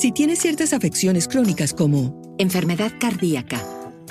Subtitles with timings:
[0.00, 3.62] Si tienes ciertas afecciones crónicas como enfermedad cardíaca,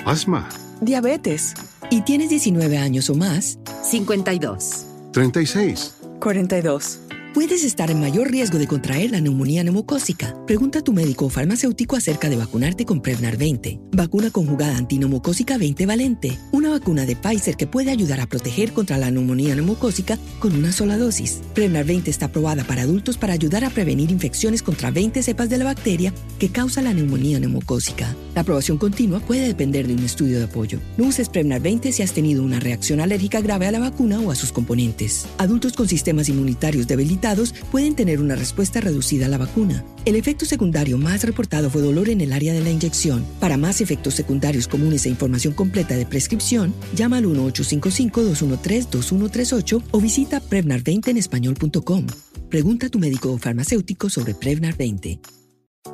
[0.04, 0.48] asma,
[0.80, 1.54] diabetes
[1.90, 7.00] y tienes 19 años o más, 52, 36, 42.
[7.34, 10.36] Puedes estar en mayor riesgo de contraer la neumonía neumocócica.
[10.46, 15.58] Pregunta a tu médico o farmacéutico acerca de vacunarte con Prevnar 20, vacuna conjugada antineumocócica
[15.58, 16.38] 20 valente,
[16.70, 20.70] una vacuna de Pfizer que puede ayudar a proteger contra la neumonía neumocócica con una
[20.70, 21.40] sola dosis.
[21.52, 25.58] Prevnar 20 está aprobada para adultos para ayudar a prevenir infecciones contra 20 cepas de
[25.58, 28.14] la bacteria que causa la neumonía neumocócica.
[28.36, 30.78] La aprobación continua puede depender de un estudio de apoyo.
[30.96, 34.30] No uses Prevnar 20 si has tenido una reacción alérgica grave a la vacuna o
[34.30, 35.26] a sus componentes.
[35.38, 39.84] Adultos con sistemas inmunitarios debilitados pueden tener una respuesta reducida a la vacuna.
[40.04, 43.24] El efecto secundario más reportado fue dolor en el área de la inyección.
[43.40, 46.59] Para más efectos secundarios comunes e información completa de prescripción,
[46.94, 52.06] llama al 1-855-213-2138 o visita Prevnar20 en español.com.
[52.48, 55.20] Pregunta a tu médico o farmacéutico sobre Prevnar 20.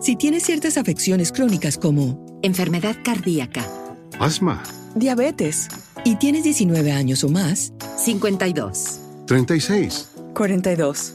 [0.00, 3.64] Si tienes ciertas afecciones crónicas como enfermedad cardíaca,
[4.18, 4.62] asma,
[4.94, 5.68] diabetes
[6.04, 11.14] y tienes 19 años o más, 52, 36, 42.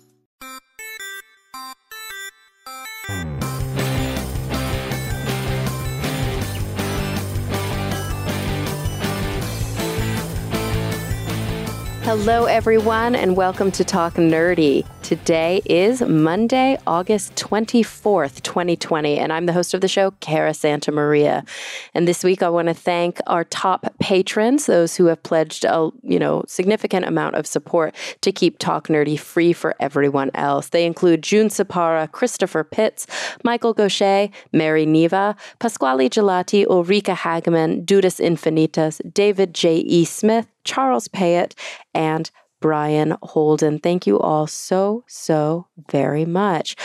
[12.13, 14.85] Hello, everyone, and welcome to Talk Nerdy.
[15.11, 20.89] Today is Monday, August 24th, 2020, and I'm the host of the show, Cara Santa
[20.89, 21.43] Maria.
[21.93, 25.89] And this week I want to thank our top patrons, those who have pledged a,
[26.01, 30.69] you know, significant amount of support to keep Talk Nerdy free for everyone else.
[30.69, 33.05] They include June Sapara, Christopher Pitts,
[33.43, 39.79] Michael Gaucher, Mary Neva, Pasquale Gelati, Ulrika Hagman, Dudas Infinitas, David J.
[39.79, 40.05] E.
[40.05, 41.53] Smith, Charles Payette,
[41.93, 43.79] and Brian Holden.
[43.79, 46.75] Thank you all so, so very much.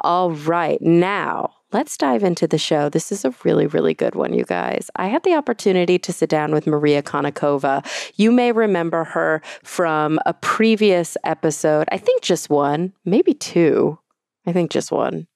[0.00, 2.88] All right, now let's dive into the show.
[2.88, 4.90] This is a really, really good one, you guys.
[4.96, 7.84] I had the opportunity to sit down with Maria Konnikova.
[8.16, 13.98] You may remember her from a previous episode, I think just one, maybe two.
[14.46, 15.26] I think just one.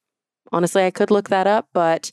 [0.53, 2.11] Honestly, I could look that up, but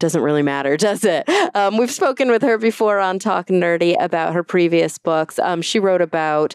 [0.00, 1.28] doesn't really matter, does it?
[1.54, 5.38] Um, we've spoken with her before on Talk Nerdy about her previous books.
[5.38, 6.54] Um, she wrote about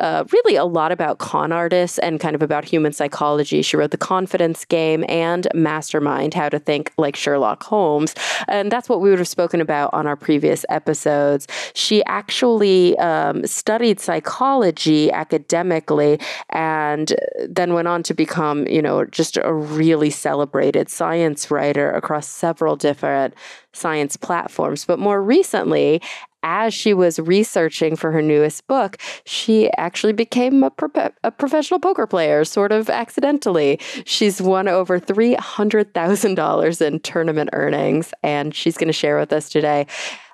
[0.00, 3.62] uh, really a lot about con artists and kind of about human psychology.
[3.62, 8.14] She wrote The Confidence Game and Mastermind How to Think Like Sherlock Holmes.
[8.48, 11.46] And that's what we would have spoken about on our previous episodes.
[11.74, 16.18] She actually um, studied psychology academically
[16.50, 17.14] and
[17.48, 22.76] then went on to become, you know, just a really celebrated science writer across several
[22.76, 23.34] different
[23.72, 24.84] science platforms.
[24.84, 26.00] But more recently,
[26.42, 31.80] as she was researching for her newest book, she actually became a, pro- a professional
[31.80, 33.78] poker player, sort of accidentally.
[34.04, 39.86] She's won over $300,000 in tournament earnings, and she's going to share with us today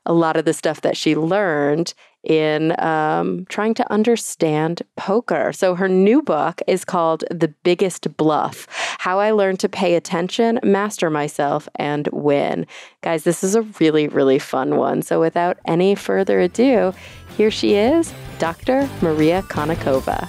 [0.07, 1.93] a lot of the stuff that she learned
[2.25, 5.53] in um, trying to understand poker.
[5.53, 8.67] So her new book is called The Biggest Bluff
[8.99, 12.67] How I Learned to Pay Attention, Master Myself, and Win.
[13.03, 15.03] Guys, this is a really, really fun one.
[15.03, 16.93] So without any further ado,
[17.37, 18.89] here she is, Dr.
[19.01, 20.29] Maria Konnikova.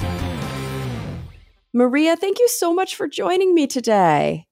[1.74, 4.46] Maria, thank you so much for joining me today.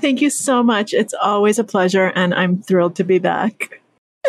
[0.00, 0.92] Thank you so much.
[0.92, 3.80] It's always a pleasure, and I'm thrilled to be back.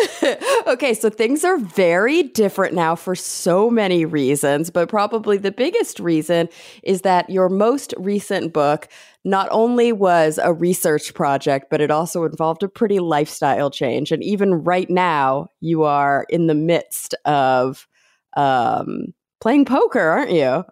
[0.68, 6.00] okay, so things are very different now for so many reasons, but probably the biggest
[6.00, 6.50] reason
[6.84, 8.88] is that your most recent book
[9.24, 14.12] not only was a research project, but it also involved a pretty lifestyle change.
[14.12, 17.88] And even right now, you are in the midst of
[18.36, 20.64] um, playing poker, aren't you?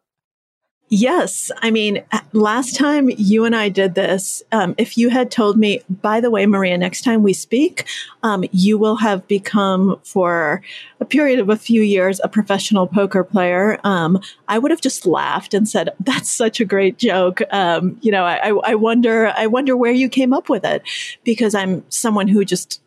[0.89, 1.49] Yes.
[1.63, 5.81] I mean, last time you and I did this, um, if you had told me,
[5.89, 7.85] by the way, Maria, next time we speak,
[8.21, 10.61] um, you will have become for
[10.99, 15.07] a period of a few years a professional poker player, um, I would have just
[15.07, 17.41] laughed and said, that's such a great joke.
[17.51, 20.83] Um, you know, I, I wonder, I wonder where you came up with it
[21.23, 22.79] because I'm someone who just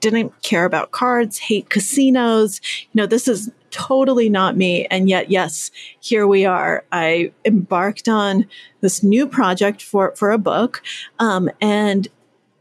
[0.00, 2.60] didn't care about cards, hate casinos.
[2.92, 4.86] You know, this is totally not me.
[4.86, 5.70] And yet, yes,
[6.00, 6.84] here we are.
[6.90, 8.46] I embarked on
[8.80, 10.82] this new project for, for a book.
[11.18, 12.08] Um, and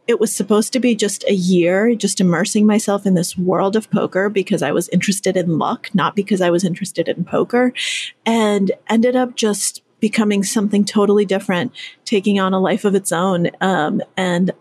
[0.07, 3.92] it was supposed to be just a year, just immersing myself in this world of
[3.92, 7.74] poker because I was interested in luck, not because I was interested in poker,
[8.25, 11.71] and ended up just becoming something totally different,
[12.06, 13.51] taking on a life of its own.
[13.62, 14.51] Um, and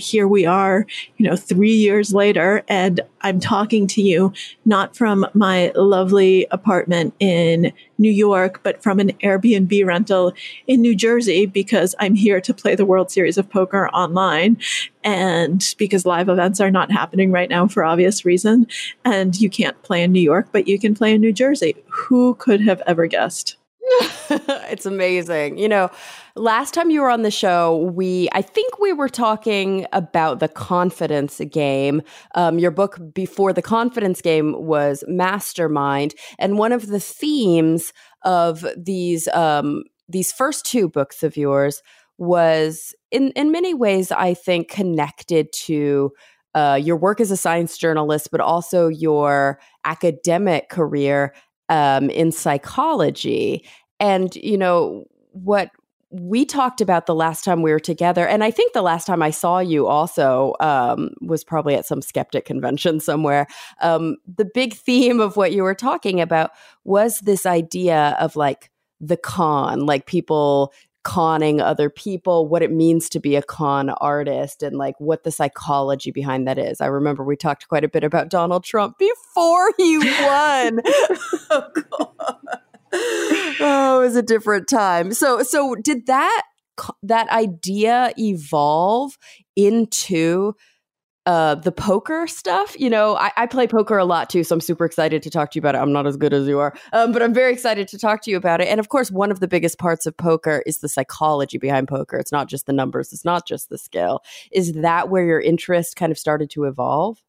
[0.00, 0.86] here we are,
[1.16, 4.32] you know, three years later, and I'm talking to you
[4.64, 10.32] not from my lovely apartment in New York, but from an Airbnb rental
[10.66, 14.56] in New Jersey because I'm here to play the World Series of Poker online.
[15.04, 18.66] And because live events are not happening right now for obvious reason.
[19.04, 21.76] And you can't play in New York, but you can play in New Jersey.
[21.88, 23.56] Who could have ever guessed?
[24.70, 25.58] it's amazing.
[25.58, 25.90] You know,
[26.36, 30.48] last time you were on the show, we I think we were talking about the
[30.48, 32.02] confidence game.
[32.34, 37.92] Um, your book before the confidence game was Mastermind, and one of the themes
[38.24, 41.82] of these um, these first two books of yours
[42.18, 46.12] was in in many ways I think connected to
[46.54, 51.32] uh, your work as a science journalist, but also your academic career
[51.70, 53.64] um, in psychology.
[54.00, 55.70] And, you know, what
[56.10, 59.22] we talked about the last time we were together, and I think the last time
[59.22, 63.46] I saw you also um, was probably at some skeptic convention somewhere.
[63.80, 66.50] Um, the big theme of what you were talking about
[66.84, 68.70] was this idea of like
[69.00, 74.62] the con, like people conning other people, what it means to be a con artist,
[74.62, 76.80] and like what the psychology behind that is.
[76.80, 80.80] I remember we talked quite a bit about Donald Trump before he won.
[81.50, 82.09] oh,
[83.60, 85.12] oh, it was a different time.
[85.12, 86.42] So, so did that
[87.02, 89.18] that idea evolve
[89.54, 90.54] into
[91.26, 92.74] uh, the poker stuff.
[92.80, 95.50] You know, I, I, play poker a lot too, so I'm super excited to talk
[95.50, 95.78] to you about it.
[95.78, 98.30] I'm not as good as you are, um, but I'm very excited to talk to
[98.30, 98.68] you about it.
[98.68, 102.16] And of course, one of the biggest parts of poker is the psychology behind poker.
[102.16, 104.22] It's not just the numbers, it's not just the skill.
[104.50, 107.22] Is that where your interest kind of started to evolve?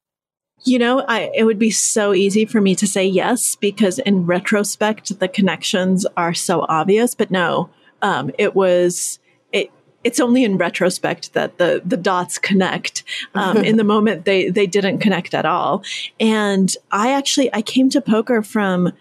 [0.63, 4.25] You know, I, it would be so easy for me to say yes because in
[4.25, 7.15] retrospect, the connections are so obvious.
[7.15, 7.69] But no,
[8.01, 9.19] um, it was
[9.51, 9.71] it.
[10.03, 13.03] It's only in retrospect that the the dots connect.
[13.33, 15.83] Um, in the moment, they they didn't connect at all.
[16.19, 18.93] And I actually I came to poker from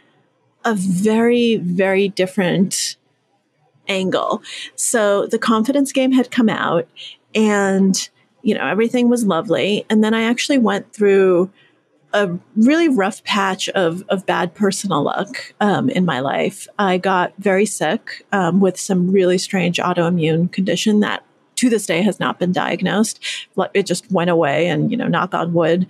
[0.64, 2.96] a very very different
[3.88, 4.42] angle.
[4.76, 6.88] So the confidence game had come out,
[7.34, 8.08] and
[8.42, 9.84] you know, everything was lovely.
[9.90, 11.50] And then I actually went through
[12.12, 16.66] a really rough patch of, of bad personal luck um, in my life.
[16.78, 21.24] I got very sick um, with some really strange autoimmune condition that
[21.60, 23.22] to this day has not been diagnosed.
[23.74, 25.86] It just went away, and you know, knock on wood,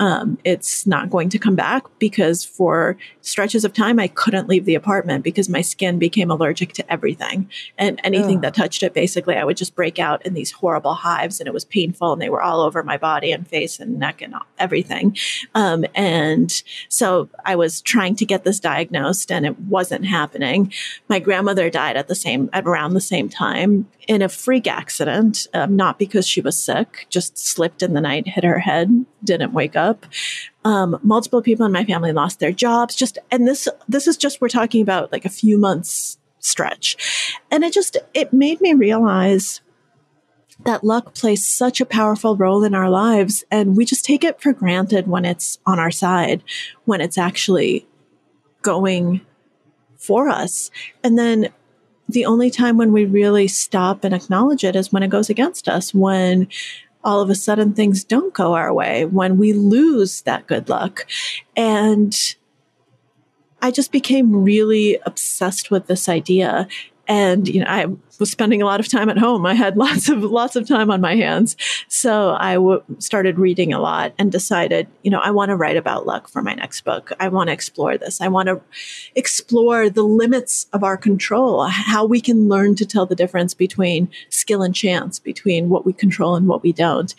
[0.00, 4.64] um, it's not going to come back because for stretches of time I couldn't leave
[4.64, 7.48] the apartment because my skin became allergic to everything
[7.78, 8.42] and anything Ugh.
[8.42, 8.94] that touched it.
[8.94, 12.20] Basically, I would just break out in these horrible hives, and it was painful, and
[12.20, 15.16] they were all over my body and face and neck and everything.
[15.54, 20.72] Um, and so I was trying to get this diagnosed, and it wasn't happening.
[21.08, 25.11] My grandmother died at the same at around the same time in a freak accident
[25.12, 29.04] accident, um, not because she was sick, just slipped in the night, hit her head,
[29.22, 30.06] didn't wake up.
[30.64, 32.94] Um, multiple people in my family lost their jobs.
[32.94, 37.64] Just and this this is just we're talking about like a few months stretch, and
[37.64, 39.60] it just it made me realize
[40.64, 44.40] that luck plays such a powerful role in our lives and we just take it
[44.40, 46.40] for granted when it's on our side
[46.84, 47.84] when it's actually
[48.60, 49.20] going
[49.96, 50.70] for us
[51.02, 51.48] and then
[52.12, 55.68] the only time when we really stop and acknowledge it is when it goes against
[55.68, 56.48] us, when
[57.04, 61.06] all of a sudden things don't go our way, when we lose that good luck.
[61.56, 62.16] And
[63.60, 66.68] I just became really obsessed with this idea.
[67.08, 67.86] And, you know, I
[68.20, 69.44] was spending a lot of time at home.
[69.44, 71.56] I had lots of lots of time on my hands,
[71.88, 75.76] so I w- started reading a lot and decided, you know, I want to write
[75.76, 77.12] about luck for my next book.
[77.18, 78.20] I want to explore this.
[78.20, 78.60] I want to
[79.14, 84.08] explore the limits of our control, how we can learn to tell the difference between
[84.28, 87.14] skill and chance, between what we control and what we don't.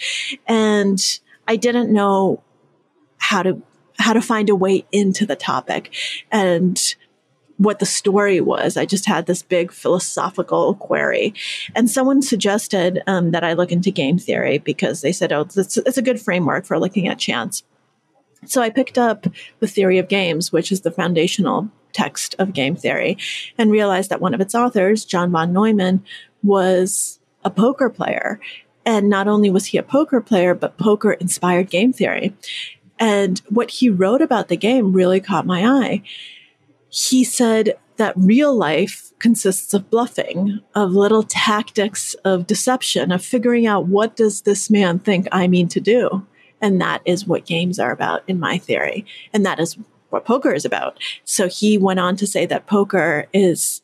[0.47, 2.41] And I didn't know
[3.17, 3.61] how to
[3.99, 5.93] how to find a way into the topic
[6.31, 6.95] and
[7.57, 8.77] what the story was.
[8.77, 11.33] I just had this big philosophical query.
[11.75, 15.77] And someone suggested um, that I look into game theory because they said, oh, it's,
[15.77, 17.63] it's a good framework for looking at chance.
[18.45, 19.27] So I picked up
[19.60, 23.17] the theory of games, which is the foundational text of game theory,
[23.57, 26.03] and realized that one of its authors, John von Neumann,
[26.41, 28.39] was a poker player.
[28.86, 32.36] And not only was he a poker player, but poker inspired game theory.
[33.00, 36.01] And what he wrote about the game really caught my eye
[36.93, 43.65] he said that real life consists of bluffing, of little tactics of deception, of figuring
[43.65, 46.25] out what does this man think I mean to do.
[46.62, 49.05] And that is what games are about in my theory.
[49.33, 49.75] And that is
[50.12, 51.00] what poker is about.
[51.23, 53.81] So he went on to say that poker is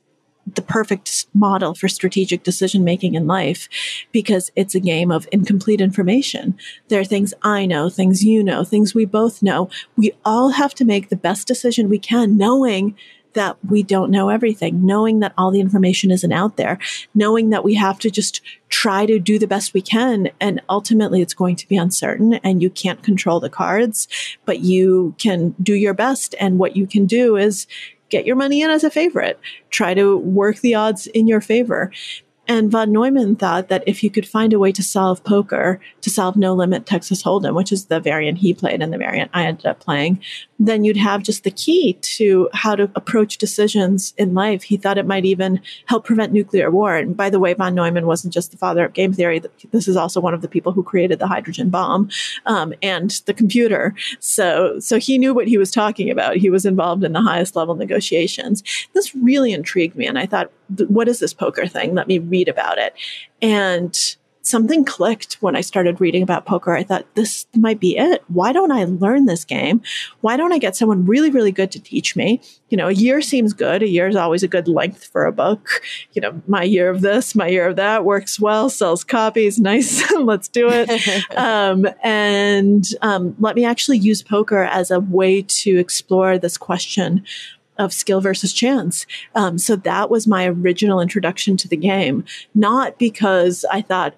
[0.56, 3.68] the perfect model for strategic decision making in life
[4.12, 6.58] because it's a game of incomplete information.
[6.88, 9.70] There are things I know, things you know, things we both know.
[9.96, 12.96] We all have to make the best decision we can, knowing
[13.34, 16.80] that we don't know everything, knowing that all the information isn't out there,
[17.14, 20.30] knowing that we have to just try to do the best we can.
[20.40, 24.08] And ultimately, it's going to be uncertain and you can't control the cards,
[24.46, 26.36] but you can do your best.
[26.40, 27.68] And what you can do is
[28.10, 29.40] get your money in as a favorite.
[29.70, 31.92] Try to work the odds in your favor.
[32.48, 36.10] And von Neumann thought that if you could find a way to solve poker, to
[36.10, 39.46] solve no limit Texas Hold'em, which is the variant he played and the variant I
[39.46, 40.20] ended up playing,
[40.60, 44.64] then you'd have just the key to how to approach decisions in life.
[44.64, 46.98] He thought it might even help prevent nuclear war.
[46.98, 49.42] And by the way, von Neumann wasn't just the father of game theory.
[49.72, 52.10] This is also one of the people who created the hydrogen bomb
[52.46, 53.96] um, and the computer.
[54.20, 56.36] So, so he knew what he was talking about.
[56.36, 58.62] He was involved in the highest level negotiations.
[58.94, 60.52] This really intrigued me, and I thought,
[60.88, 61.96] what is this poker thing?
[61.96, 62.94] Let me read about it.
[63.42, 63.98] And
[64.42, 66.76] something clicked when I started reading about poker.
[66.76, 68.24] I thought this might be it.
[68.28, 69.82] Why don't I learn this game?
[70.22, 72.42] Why don't I get someone really, really good to teach me?
[72.70, 73.84] You know, a year seems good.
[73.84, 75.82] A year is always a good length for a book.
[76.14, 79.60] You know, my year of this, my year of that works well, sells copies.
[79.70, 80.12] Nice.
[80.14, 80.90] Let's do it.
[81.38, 87.24] um, and um, let me actually use poker as a way to explore this question
[87.80, 89.08] of skill versus chance.
[89.34, 94.16] Um, so that was my original introduction to the game, not because I thought,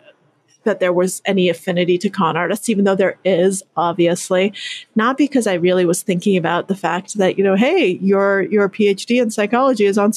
[0.64, 4.54] that there was any affinity to con artists, even though there is obviously
[4.96, 8.70] not because I really was thinking about the fact that, you know, hey, your, your
[8.70, 10.14] PhD in psychology is on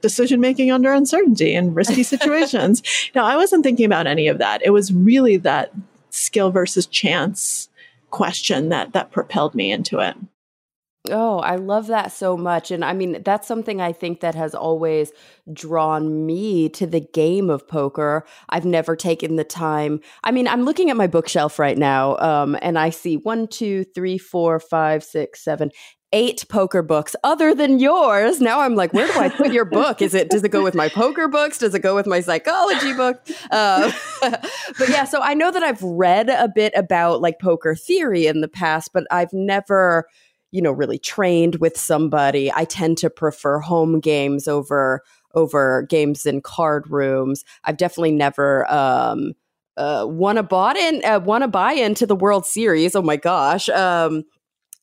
[0.00, 2.82] decision making under uncertainty and risky situations.
[3.14, 4.62] no, I wasn't thinking about any of that.
[4.64, 5.72] It was really that
[6.10, 7.68] skill versus chance
[8.10, 10.16] question that, that propelled me into it.
[11.10, 12.70] Oh, I love that so much.
[12.70, 15.12] And I mean, that's something I think that has always
[15.52, 18.24] drawn me to the game of poker.
[18.48, 20.00] I've never taken the time.
[20.24, 23.84] I mean, I'm looking at my bookshelf right now, um, and I see one, two,
[23.84, 25.70] three, four, five, six, seven,
[26.12, 28.40] eight poker books other than yours.
[28.40, 30.00] Now I'm like, where do I put your book?
[30.00, 31.58] Is it does it go with my poker books?
[31.58, 33.20] Does it go with my psychology book?
[33.50, 38.26] Uh, but yeah, so I know that I've read a bit about like poker theory
[38.26, 40.08] in the past, but I've never
[40.50, 42.52] you know really trained with somebody.
[42.52, 45.02] I tend to prefer home games over
[45.34, 47.44] over games in card rooms.
[47.64, 49.32] I've definitely never um
[49.76, 52.94] uh won a bought in uh, won a buy into the world series.
[52.96, 53.68] Oh my gosh.
[53.68, 54.24] Um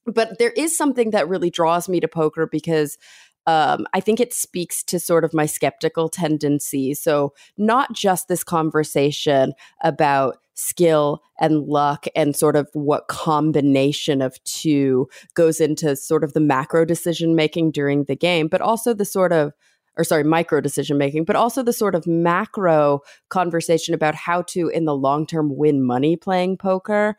[0.05, 2.97] but there is something that really draws me to poker because
[3.47, 6.93] um, I think it speaks to sort of my skeptical tendency.
[6.93, 14.41] So, not just this conversation about skill and luck and sort of what combination of
[14.45, 19.05] two goes into sort of the macro decision making during the game, but also the
[19.05, 19.53] sort of
[19.97, 22.99] or sorry, micro decision making, but also the sort of macro
[23.29, 27.17] conversation about how to, in the long term, win money playing poker.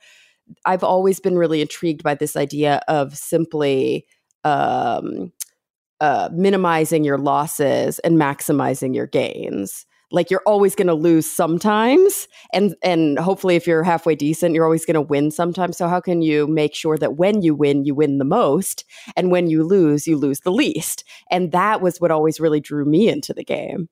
[0.64, 4.06] I've always been really intrigued by this idea of simply
[4.44, 5.32] um,
[6.00, 9.86] uh, minimizing your losses and maximizing your gains.
[10.12, 14.64] Like you're always going to lose sometimes and and hopefully if you're halfway decent you're
[14.64, 15.76] always going to win sometimes.
[15.76, 18.84] So how can you make sure that when you win you win the most
[19.16, 21.02] and when you lose you lose the least?
[21.28, 23.88] And that was what always really drew me into the game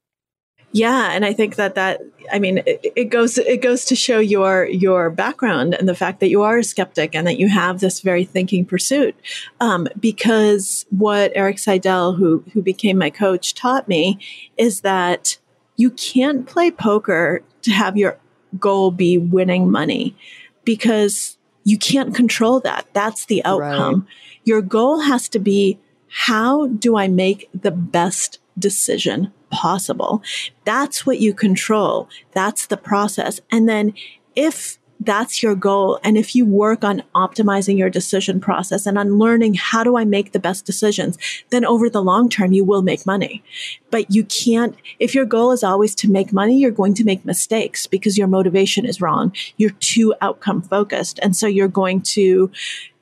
[0.74, 2.00] yeah, and I think that that
[2.32, 6.18] I mean it, it, goes it goes to show your your background and the fact
[6.18, 9.14] that you are a skeptic and that you have this very thinking pursuit.
[9.60, 14.18] Um, because what Erik Seidel, who who became my coach, taught me
[14.56, 15.38] is that
[15.76, 18.18] you can't play poker to have your
[18.58, 20.16] goal be winning money
[20.64, 22.88] because you can't control that.
[22.92, 24.00] That's the outcome.
[24.00, 24.08] Right.
[24.42, 25.78] Your goal has to be
[26.08, 30.22] how do I make the best decision possible?
[30.64, 32.08] That's what you control.
[32.32, 33.40] That's the process.
[33.50, 33.94] And then
[34.34, 35.98] if that's your goal.
[36.02, 40.04] And if you work on optimizing your decision process and on learning how do I
[40.04, 41.18] make the best decisions,
[41.50, 43.42] then over the long term, you will make money.
[43.90, 47.24] But you can't, if your goal is always to make money, you're going to make
[47.24, 49.32] mistakes because your motivation is wrong.
[49.56, 51.18] You're too outcome focused.
[51.22, 52.50] And so you're going to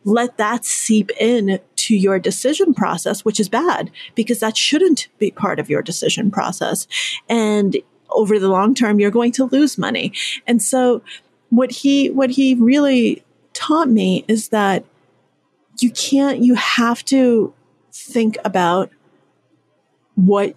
[0.04, 5.30] let that seep in to your decision process, which is bad because that shouldn't be
[5.30, 6.86] part of your decision process.
[7.28, 7.76] And
[8.10, 10.12] over the long term, you're going to lose money.
[10.46, 11.02] And so
[11.50, 14.84] what he what he really taught me is that
[15.78, 17.52] you can't you have to
[17.92, 18.90] think about
[20.14, 20.54] what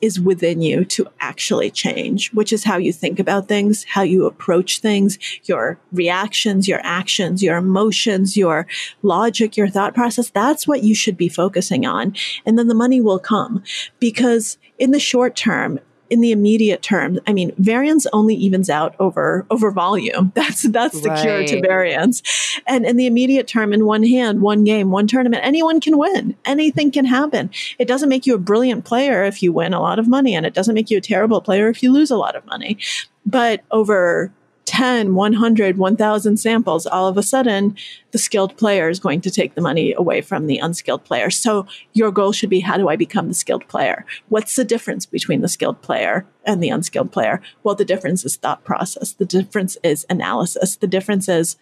[0.00, 4.26] is within you to actually change, which is how you think about things, how you
[4.26, 8.66] approach things, your reactions, your actions, your emotions, your
[9.02, 10.30] logic, your thought process.
[10.30, 12.14] That's what you should be focusing on.
[12.46, 13.62] And then the money will come
[13.98, 18.94] because in the short term, in the immediate term, I mean, variance only evens out
[18.98, 20.32] over over volume.
[20.38, 21.20] That's that's the right.
[21.20, 22.22] cure to variance.
[22.66, 26.36] And in the immediate term, in one hand, one game, one tournament, anyone can win.
[26.44, 27.50] Anything can happen.
[27.78, 30.46] It doesn't make you a brilliant player if you win a lot of money, and
[30.46, 32.78] it doesn't make you a terrible player if you lose a lot of money.
[33.26, 34.32] But over
[34.78, 37.76] 10, 100, 1000 samples, all of a sudden
[38.12, 41.30] the skilled player is going to take the money away from the unskilled player.
[41.30, 44.06] So your goal should be how do I become the skilled player?
[44.28, 47.42] What's the difference between the skilled player and the unskilled player?
[47.64, 49.14] Well, the difference is thought process.
[49.14, 50.76] The difference is analysis.
[50.76, 51.56] The difference is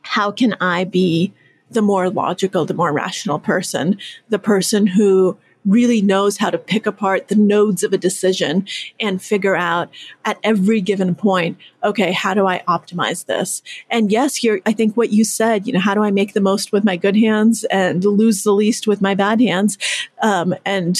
[0.00, 1.34] how can I be
[1.70, 3.98] the more logical, the more rational person,
[4.30, 8.66] the person who really knows how to pick apart the nodes of a decision
[9.00, 9.90] and figure out
[10.24, 13.62] at every given point, okay, how do I optimize this?
[13.90, 16.40] And yes, you're, I think what you said, you know, how do I make the
[16.40, 19.78] most with my good hands and lose the least with my bad hands?
[20.22, 20.98] Um, and,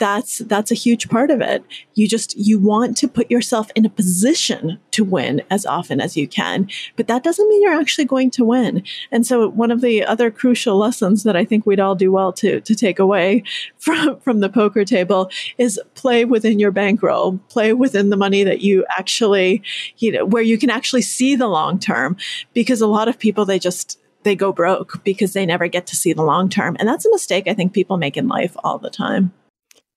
[0.00, 1.62] that's that's a huge part of it.
[1.94, 6.16] You just you want to put yourself in a position to win as often as
[6.16, 8.82] you can, but that doesn't mean you're actually going to win.
[9.12, 12.32] And so one of the other crucial lessons that I think we'd all do well
[12.32, 13.44] to to take away
[13.78, 18.62] from from the poker table is play within your bankroll, play within the money that
[18.62, 19.62] you actually,
[19.98, 22.16] you know, where you can actually see the long term
[22.54, 25.96] because a lot of people they just they go broke because they never get to
[25.96, 26.76] see the long term.
[26.78, 29.32] And that's a mistake I think people make in life all the time.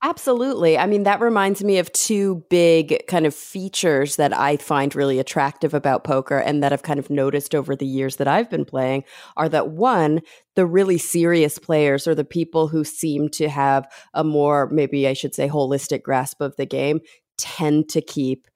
[0.05, 0.77] Absolutely.
[0.77, 5.17] I mean, that reminds me of two big kind of features that I find really
[5.17, 8.65] attractive about poker and that I've kind of noticed over the years that I've been
[8.65, 9.05] playing
[9.37, 10.19] are that one,
[10.57, 15.13] the really serious players or the people who seem to have a more, maybe I
[15.13, 16.99] should say, holistic grasp of the game
[17.37, 18.47] tend to keep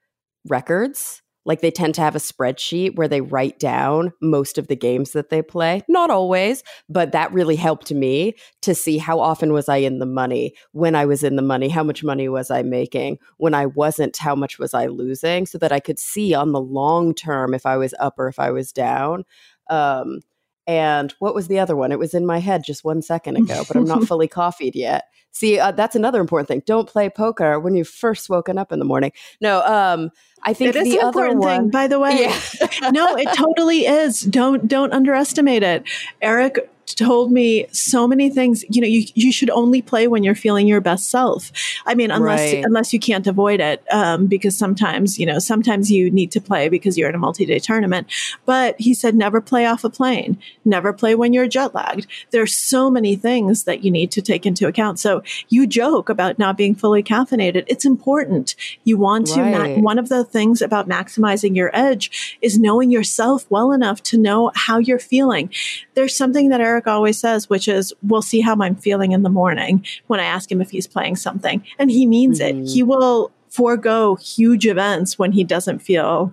[0.50, 4.76] records like they tend to have a spreadsheet where they write down most of the
[4.76, 5.82] games that they play.
[5.88, 10.06] Not always, but that really helped me to see how often was I in the
[10.06, 10.54] money.
[10.74, 13.18] When I was in the money, how much money was I making?
[13.38, 15.46] When I wasn't, how much was I losing?
[15.46, 18.40] So that I could see on the long term if I was up or if
[18.40, 19.24] I was down.
[19.70, 20.20] Um,
[20.68, 21.94] and what was the other one?
[21.94, 25.06] It was in my head just one second ago, but I'm not fully coffeed yet.
[25.32, 26.64] See, uh, that's another important thing.
[26.66, 29.14] Don't play poker when you've first woken up in the morning.
[29.40, 30.12] No, um,
[30.44, 32.22] I think it is the an important one, thing, by the way.
[32.22, 32.90] Yeah.
[32.92, 34.22] no, it totally is.
[34.22, 35.84] Don't don't underestimate it.
[36.22, 38.64] Erik told me so many things.
[38.70, 41.52] You know, you, you should only play when you're feeling your best self.
[41.86, 42.64] I mean, unless right.
[42.64, 46.70] unless you can't avoid it, um, because sometimes you know sometimes you need to play
[46.70, 48.08] because you're in a multi-day tournament.
[48.46, 52.08] But he said never play off a plane, never play when you're jet lagged.
[52.32, 55.00] There's so many things that you need to take into account.
[55.00, 57.66] So you joke about not being fully caffeinated.
[57.68, 58.56] It's important.
[58.84, 59.42] You want to.
[59.42, 59.78] Right.
[59.78, 64.18] Ma- one of the things about maximizing your edge is knowing yourself well enough to
[64.18, 65.50] know how you're feeling.
[65.94, 69.24] There's something that Erik Erik always says, which is, we'll see how I'm feeling in
[69.24, 71.66] the morning when I ask him if he's playing something.
[71.80, 72.62] And he means mm-hmm.
[72.62, 72.70] it.
[72.70, 76.32] He will forego huge events when he doesn't feel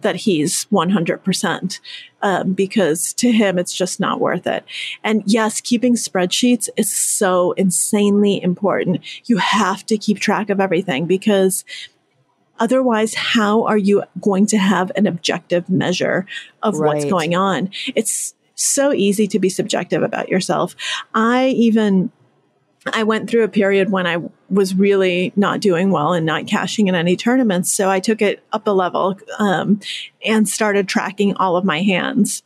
[0.00, 1.80] that he's 100%
[2.22, 4.64] um, because to him it's just not worth it
[5.04, 11.06] and yes keeping spreadsheets is so insanely important you have to keep track of everything
[11.06, 11.64] because
[12.58, 16.26] otherwise how are you going to have an objective measure
[16.64, 16.96] of right.
[16.96, 20.74] what's going on it's so easy to be subjective about yourself.
[21.14, 22.10] I even
[22.92, 24.18] I went through a period when I
[24.50, 27.72] was really not doing well and not cashing in any tournaments.
[27.72, 29.78] So I took it up a level um,
[30.24, 32.42] and started tracking all of my hands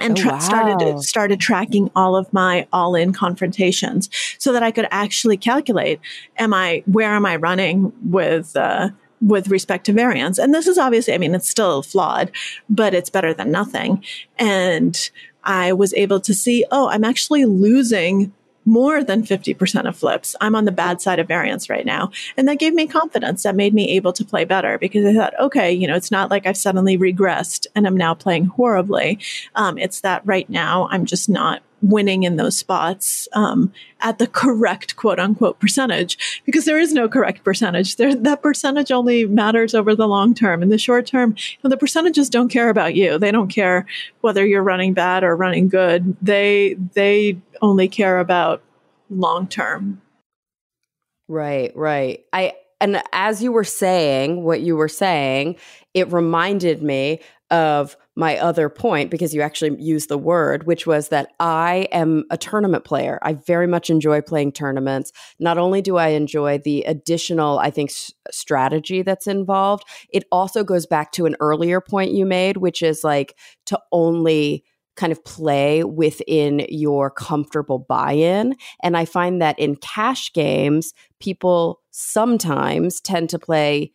[0.00, 0.38] and tra- oh, wow.
[0.38, 6.00] started started tracking all of my all in confrontations so that I could actually calculate
[6.38, 10.78] am I where am I running with uh, with respect to variance and this is
[10.78, 12.32] obviously I mean it's still flawed
[12.70, 14.02] but it's better than nothing
[14.38, 15.10] and
[15.44, 18.32] I was able to see, oh, I'm actually losing
[18.64, 20.36] more than 50% of flips.
[20.40, 22.10] I'm on the bad side of variance right now.
[22.36, 23.42] And that gave me confidence.
[23.42, 26.30] That made me able to play better because I thought, okay, you know, it's not
[26.30, 29.18] like I've suddenly regressed and I'm now playing horribly.
[29.54, 34.26] Um, it's that right now I'm just not winning in those spots um, at the
[34.26, 37.96] correct quote unquote percentage because there is no correct percentage.
[37.96, 40.62] There that percentage only matters over the long term.
[40.62, 43.18] In the short term you know, the percentages don't care about you.
[43.18, 43.86] They don't care
[44.20, 46.16] whether you're running bad or running good.
[46.20, 48.62] They they only care about
[49.08, 50.02] long term.
[51.28, 52.24] Right right.
[52.32, 55.56] I and as you were saying what you were saying
[55.94, 61.08] it reminded me of my other point because you actually used the word, which was
[61.08, 63.18] that I am a tournament player.
[63.22, 65.10] I very much enjoy playing tournaments.
[65.40, 70.62] Not only do I enjoy the additional, I think, s- strategy that's involved, it also
[70.62, 74.64] goes back to an earlier point you made, which is like to only
[74.96, 78.54] kind of play within your comfortable buy in.
[78.82, 83.92] And I find that in cash games, people sometimes tend to play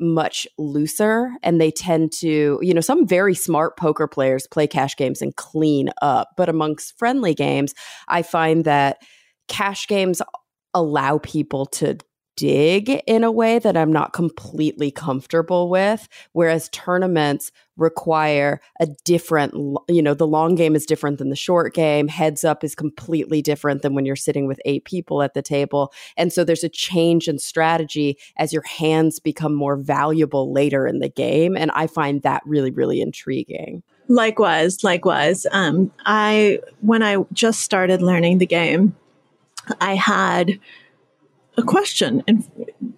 [0.00, 4.96] much looser and they tend to, you know, some very smart poker players play cash
[4.96, 6.28] games and clean up.
[6.36, 7.74] But amongst friendly games,
[8.06, 8.98] I find that
[9.48, 10.22] cash games
[10.74, 11.98] allow people to
[12.38, 16.08] dig in a way that I'm not completely comfortable with.
[16.32, 19.54] Whereas tournaments require a different,
[19.88, 22.06] you know, the long game is different than the short game.
[22.06, 25.92] Heads up is completely different than when you're sitting with eight people at the table.
[26.16, 31.00] And so there's a change in strategy as your hands become more valuable later in
[31.00, 31.56] the game.
[31.56, 33.82] And I find that really, really intriguing.
[34.06, 35.44] Likewise, likewise.
[35.50, 38.96] Um, I, when I just started learning the game,
[39.80, 40.58] I had
[41.58, 42.22] a question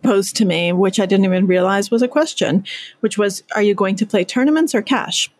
[0.02, 2.64] posed to me, which I didn't even realize was a question,
[3.00, 5.30] which was, Are you going to play tournaments or cash?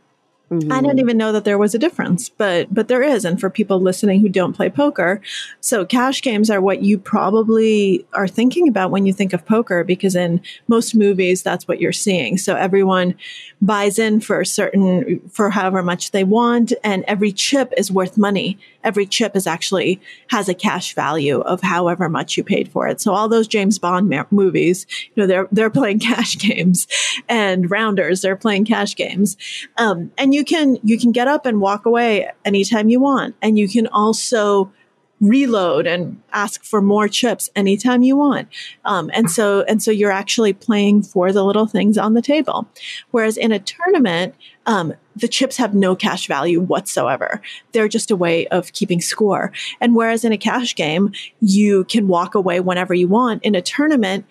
[0.51, 0.73] Mm-hmm.
[0.73, 3.25] I didn't even know that there was a difference, but but there is.
[3.25, 5.21] And for people listening who don't play poker,
[5.61, 9.85] so cash games are what you probably are thinking about when you think of poker,
[9.85, 12.37] because in most movies that's what you're seeing.
[12.37, 13.15] So everyone
[13.63, 18.19] buys in for a certain for however much they want, and every chip is worth
[18.19, 18.59] money.
[18.83, 23.01] Every chip is actually has a cash value of however much you paid for it.
[23.01, 24.85] So all those James Bond ma- movies,
[25.15, 26.89] you know, they're they're playing cash games,
[27.29, 29.37] and rounders they're playing cash games,
[29.77, 33.37] um, and you you can you can get up and walk away anytime you want
[33.43, 34.73] and you can also
[35.21, 38.49] reload and ask for more chips anytime you want.
[38.87, 42.67] Um, and so and so you're actually playing for the little things on the table.
[43.11, 47.43] Whereas in a tournament um, the chips have no cash value whatsoever.
[47.73, 49.53] They're just a way of keeping score.
[49.79, 53.45] And whereas in a cash game you can walk away whenever you want.
[53.45, 54.25] In a tournament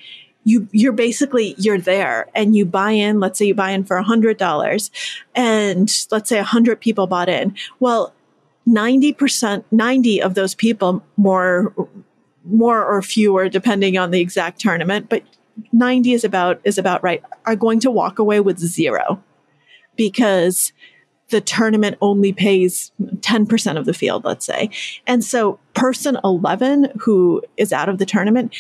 [0.43, 3.97] you you're basically you're there and you buy in let's say you buy in for
[3.97, 4.89] a hundred dollars
[5.35, 8.13] and let's say a hundred people bought in well
[8.67, 11.73] 90% 90 of those people more
[12.45, 15.23] more or fewer depending on the exact tournament but
[15.71, 19.21] 90 is about is about right are going to walk away with zero
[19.95, 20.71] because
[21.29, 24.69] the tournament only pays 10% of the field, let's say.
[25.05, 28.53] And so person 11 who is out of the tournament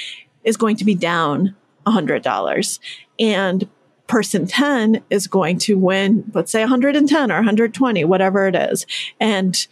[0.43, 1.55] is going to be down
[1.89, 2.79] $100.
[3.19, 3.69] And
[4.07, 8.85] person 10 is going to win, let's say 110 or 120, whatever it is.
[9.19, 9.67] And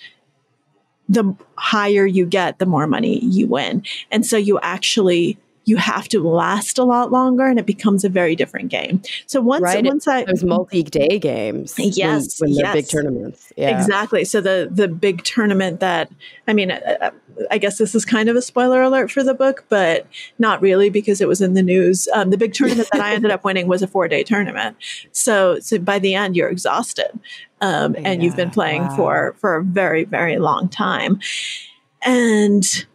[1.09, 3.83] the higher you get, the more money you win.
[4.11, 8.09] And so you actually you have to last a lot longer and it becomes a
[8.09, 9.01] very different game.
[9.25, 9.83] So once right.
[9.83, 11.75] once I those multi-day games.
[11.77, 12.39] Yes.
[12.39, 12.73] When, when yes.
[12.73, 13.51] big tournaments.
[13.57, 13.77] Yeah.
[13.77, 14.23] Exactly.
[14.23, 16.09] So the the big tournament that
[16.47, 17.11] I mean uh,
[17.51, 20.07] I guess this is kind of a spoiler alert for the book, but
[20.39, 22.07] not really because it was in the news.
[22.13, 24.77] Um, the big tournament that I ended up winning was a four day tournament.
[25.11, 27.11] So, so by the end, you're exhausted,
[27.59, 28.95] um, and yeah, you've been playing wow.
[28.95, 31.19] for for a very very long time,
[32.03, 32.85] and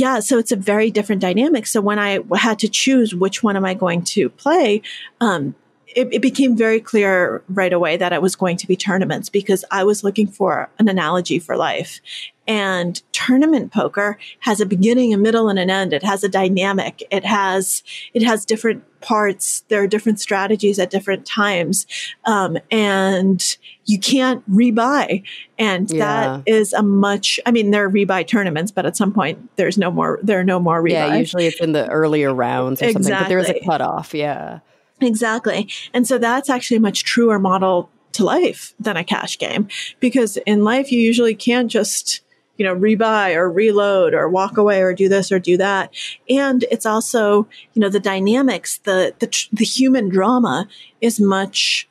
[0.00, 1.66] yeah, so it's a very different dynamic.
[1.66, 4.82] So when I had to choose which one am I going to play,
[5.20, 5.54] um,
[5.94, 9.64] it, it, became very clear right away that it was going to be tournaments because
[9.70, 12.00] I was looking for an analogy for life.
[12.46, 15.92] And tournament poker has a beginning, a middle, and an end.
[15.92, 17.02] It has a dynamic.
[17.10, 17.82] It has
[18.14, 19.64] it has different parts.
[19.68, 21.86] There are different strategies at different times,
[22.24, 23.44] um, and
[23.84, 25.24] you can't rebuy.
[25.58, 26.38] And yeah.
[26.38, 27.38] that is a much.
[27.44, 30.18] I mean, there are rebuy tournaments, but at some point there's no more.
[30.22, 30.92] There are no more rebuy.
[30.92, 33.04] Yeah, usually it's in the earlier rounds or exactly.
[33.04, 33.24] something.
[33.24, 34.14] But there is a cutoff.
[34.14, 34.60] Yeah.
[35.00, 35.68] Exactly.
[35.94, 39.68] And so that's actually a much truer model to life than a cash game
[40.00, 42.22] because in life you usually can't just
[42.58, 45.94] you know, rebuy or reload or walk away or do this or do that.
[46.28, 50.68] And it's also, you know, the dynamics, the, the, the human drama
[51.00, 51.88] is much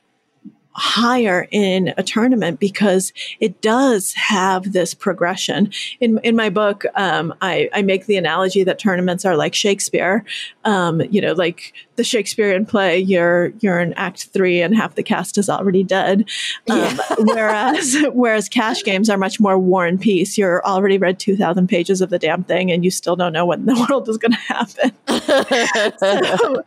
[0.78, 5.72] higher in a tournament because it does have this progression.
[6.00, 10.24] In in my book, um, I, I make the analogy that tournaments are like Shakespeare.
[10.64, 15.02] Um, you know, like the Shakespearean play, you're you're in Act Three and half the
[15.02, 16.28] cast is already dead.
[16.70, 16.98] Um, yeah.
[17.18, 20.38] whereas whereas cash games are much more war and peace.
[20.38, 23.44] You're already read two thousand pages of the damn thing, and you still don't know
[23.44, 24.92] what in the world is going to happen.
[25.98, 26.62] so,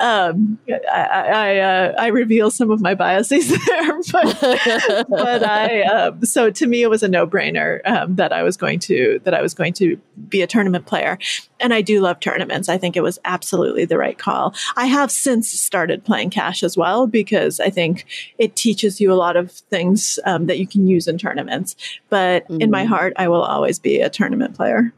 [0.00, 1.02] um, I
[1.36, 6.66] I, uh, I reveal some of my biases there, but but I um, so to
[6.66, 9.54] me it was a no brainer um, that I was going to that I was
[9.54, 11.18] going to be a tournament player,
[11.60, 12.68] and I do love tournaments.
[12.68, 14.54] I think it was absolutely the right call.
[14.76, 18.06] I have since started playing cash as well because I think
[18.38, 21.76] it teaches you a lot of things um, that you can use in tournaments.
[22.08, 22.60] But mm-hmm.
[22.60, 22.92] in my mm-hmm.
[22.92, 24.92] heart, I will always be a tournament player.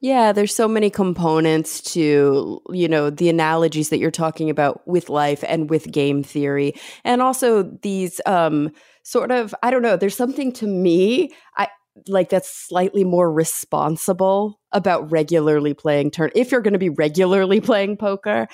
[0.00, 5.10] Yeah, there's so many components to, you know, the analogies that you're talking about with
[5.10, 6.72] life and with game theory.
[7.04, 8.70] And also these um
[9.02, 11.68] sort of I don't know, there's something to me I
[12.08, 17.60] like that's slightly more responsible about regularly playing turn if you're going to be regularly
[17.70, 18.46] playing poker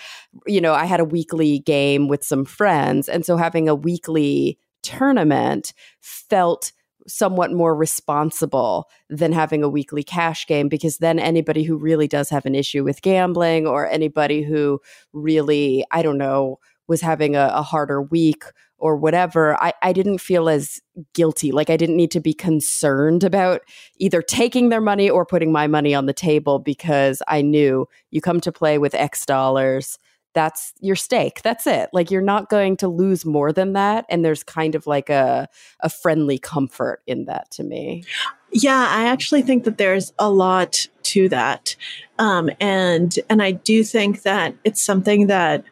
[0.46, 4.58] you know i had a weekly game with some friends and so having a weekly
[4.82, 6.72] tournament felt
[7.06, 12.28] somewhat more responsible than having a weekly cash game because then anybody who really does
[12.30, 14.80] have an issue with gambling or anybody who
[15.12, 18.44] really i don't know was having a, a harder week
[18.78, 20.80] or whatever, I, I didn't feel as
[21.14, 21.50] guilty.
[21.50, 23.62] Like I didn't need to be concerned about
[23.98, 28.20] either taking their money or putting my money on the table because I knew you
[28.20, 29.98] come to play with X dollars.
[30.36, 31.40] That's your stake.
[31.40, 31.88] That's it.
[31.94, 34.04] Like you're not going to lose more than that.
[34.10, 35.48] And there's kind of like a,
[35.80, 38.04] a friendly comfort in that to me.
[38.52, 41.74] Yeah, I actually think that there's a lot to that.
[42.18, 45.64] Um, and and I do think that it's something that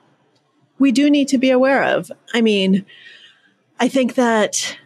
[0.79, 2.11] we do need to be aware of.
[2.33, 2.87] I mean,
[3.79, 4.79] I think that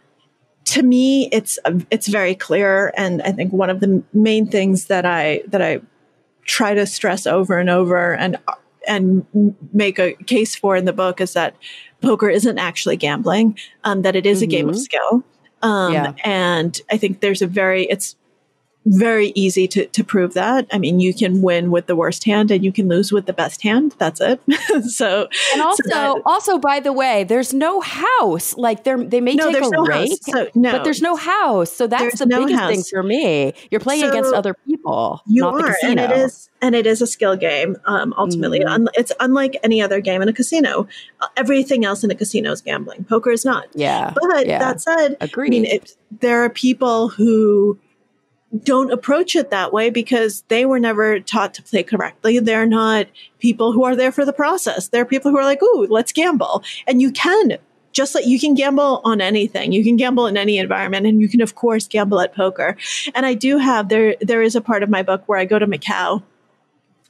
[0.65, 1.57] to me it's
[1.89, 5.83] it's very clear and I think one of the main things that I that I
[6.45, 8.39] try to stress over and over and
[8.89, 11.55] and make a case for in the book is that
[12.01, 14.45] poker isn't actually gambling, um, that it is mm-hmm.
[14.45, 14.83] a game of mm-hmm.
[14.83, 15.25] skill.
[15.63, 16.13] Um, yeah.
[16.25, 18.17] And I think there's a very, it's
[18.89, 20.67] very easy to, to prove that.
[20.73, 23.33] I mean, you can win with the worst hand and you can lose with the
[23.33, 23.95] best hand.
[23.99, 24.41] That's it.
[24.89, 28.57] so, and also, so that, also, by the way, there's no house.
[28.57, 30.73] Like they they may no, take a no rake, so, no.
[30.73, 31.73] but there's no house.
[31.73, 32.71] So that's there's the no biggest house.
[32.71, 33.53] thing for me.
[33.71, 35.23] You're playing so against other people.
[35.27, 37.77] You are, and it is, and it is a skill game.
[37.85, 40.87] Um, ultimately, mm it's unlike any other game in a casino.
[41.21, 43.05] Uh, everything else in a casino is gambling.
[43.05, 43.67] Poker is not.
[43.75, 44.13] Yeah.
[44.15, 44.59] But yeah.
[44.59, 45.49] that said, Agreed.
[45.49, 47.79] I mean, it, there are people who
[48.65, 52.39] don't approach it that way because they were never taught to play correctly.
[52.39, 53.07] They're not
[53.39, 54.89] people who are there for the process.
[54.89, 56.63] They're people who are like, ooh, let's gamble.
[56.87, 57.59] And you can
[57.93, 59.73] just like you can gamble on anything.
[59.73, 62.77] You can gamble in any environment and you can of course gamble at poker.
[63.15, 65.59] And I do have there there is a part of my book where I go
[65.59, 66.23] to Macau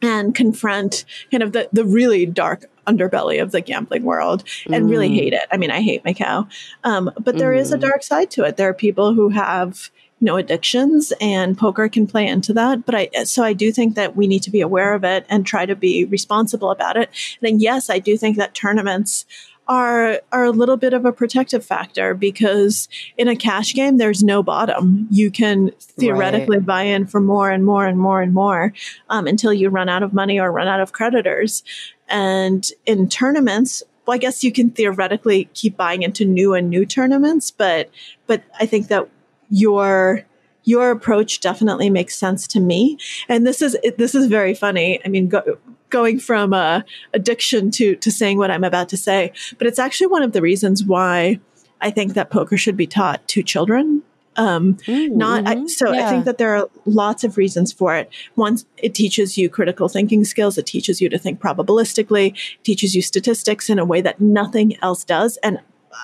[0.00, 4.90] and confront kind of the, the really dark underbelly of the gambling world and mm.
[4.90, 5.46] really hate it.
[5.52, 6.48] I mean, I hate Macau.
[6.84, 7.58] Um, but there mm.
[7.58, 7.82] is a mm.
[7.82, 8.56] dark side to it.
[8.56, 12.94] There are people who have you know addictions and poker can play into that but
[12.94, 15.64] i so i do think that we need to be aware of it and try
[15.64, 17.10] to be responsible about it
[17.42, 19.24] and yes i do think that tournaments
[19.68, 24.22] are are a little bit of a protective factor because in a cash game there's
[24.22, 25.06] no bottom.
[25.10, 26.66] You can theoretically right.
[26.66, 28.72] buy in for more and more and more and more
[29.10, 31.62] um, until you run out of money or run out of creditors.
[32.08, 36.86] And in tournaments, well, I guess you can theoretically keep buying into new and new
[36.86, 37.90] tournaments, but
[38.26, 39.08] but I think that
[39.50, 40.24] your
[40.64, 42.98] your approach definitely makes sense to me.
[43.28, 45.00] And this is this is very funny.
[45.04, 45.58] I mean, go,
[45.90, 46.82] going from uh,
[47.14, 50.42] addiction to to saying what I'm about to say, but it's actually one of the
[50.42, 51.40] reasons why
[51.80, 54.02] I think that poker should be taught to children.
[54.36, 55.92] Um, mm, not I, so.
[55.92, 56.06] Yeah.
[56.06, 58.08] I think that there are lots of reasons for it.
[58.36, 60.56] One, it teaches you critical thinking skills.
[60.56, 62.32] It teaches you to think probabilistically.
[62.32, 65.38] It teaches you statistics in a way that nothing else does.
[65.38, 65.58] And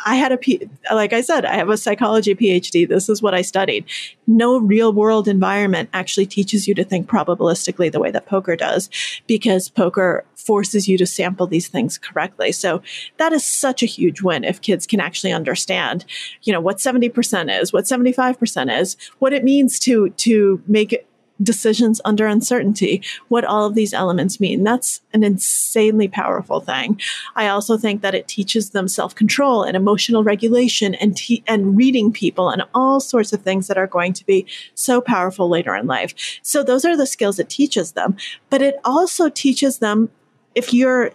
[0.07, 2.89] I had a, P, like I said, I have a psychology PhD.
[2.89, 3.85] This is what I studied.
[4.27, 8.91] No real world environment actually teaches you to think probabilistically the way that poker does
[9.27, 12.53] because poker forces you to sample these things correctly.
[12.53, 12.83] So
[13.17, 16.05] that is such a huge win if kids can actually understand,
[16.43, 21.07] you know, what 70% is, what 75% is, what it means to, to make
[21.43, 24.63] decisions under uncertainty, what all of these elements mean.
[24.63, 27.01] That's an insanely powerful thing.
[27.35, 32.13] I also think that it teaches them self control and emotional regulation and, and reading
[32.13, 35.87] people and all sorts of things that are going to be so powerful later in
[35.87, 36.15] life.
[36.43, 38.17] So those are the skills it teaches them.
[38.51, 40.11] But it also teaches them
[40.55, 41.13] if you're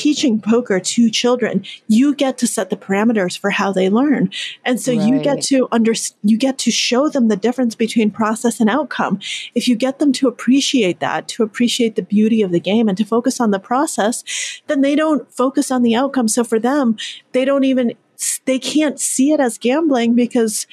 [0.00, 4.30] teaching poker to children, you get to set the parameters for how they learn.
[4.64, 5.06] And so right.
[5.06, 9.20] you get to under, you get to show them the difference between process and outcome.
[9.54, 12.96] If you get them to appreciate that, to appreciate the beauty of the game and
[12.96, 14.24] to focus on the process,
[14.68, 16.28] then they don't focus on the outcome.
[16.28, 16.96] So for them,
[17.32, 17.92] they don't even,
[18.46, 20.66] they can't see it as gambling because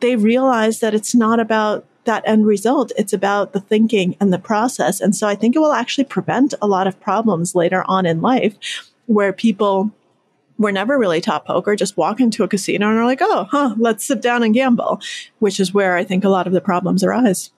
[0.00, 2.92] they realize that it's not about that end result.
[2.96, 5.00] It's about the thinking and the process.
[5.00, 8.22] And so I think it will actually prevent a lot of problems later on in
[8.22, 8.56] life
[9.06, 9.92] where people
[10.58, 13.74] were never really taught poker, just walk into a casino and are like, oh, huh,
[13.78, 15.00] let's sit down and gamble,
[15.38, 17.50] which is where I think a lot of the problems arise.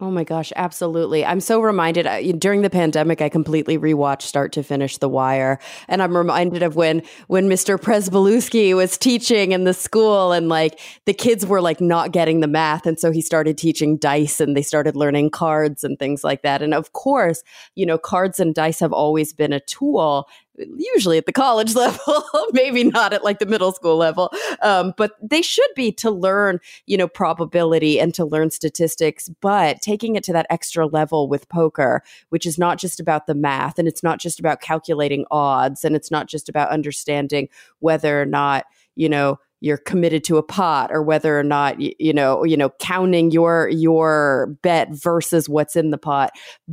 [0.00, 1.24] Oh my gosh, absolutely.
[1.24, 5.58] I'm so reminded uh, during the pandemic I completely rewatched start to finish The Wire
[5.88, 7.76] and I'm reminded of when when Mr.
[7.76, 12.46] Pryzbylewski was teaching in the school and like the kids were like not getting the
[12.46, 16.42] math and so he started teaching dice and they started learning cards and things like
[16.42, 16.62] that.
[16.62, 17.42] And of course,
[17.74, 20.28] you know, cards and dice have always been a tool
[20.76, 25.12] usually at the college level, maybe not at like the middle school level, um, but
[25.22, 29.28] they should be to learn, you know, probability and to learn statistics.
[29.40, 33.34] But taking it to that extra level with poker, which is not just about the
[33.34, 37.48] math and it's not just about calculating odds and it's not just about understanding
[37.80, 38.64] whether or not,
[38.96, 42.70] you know, you're committed to a pot or whether or not you, know you know
[42.80, 46.30] counting your your bet versus what's in the pot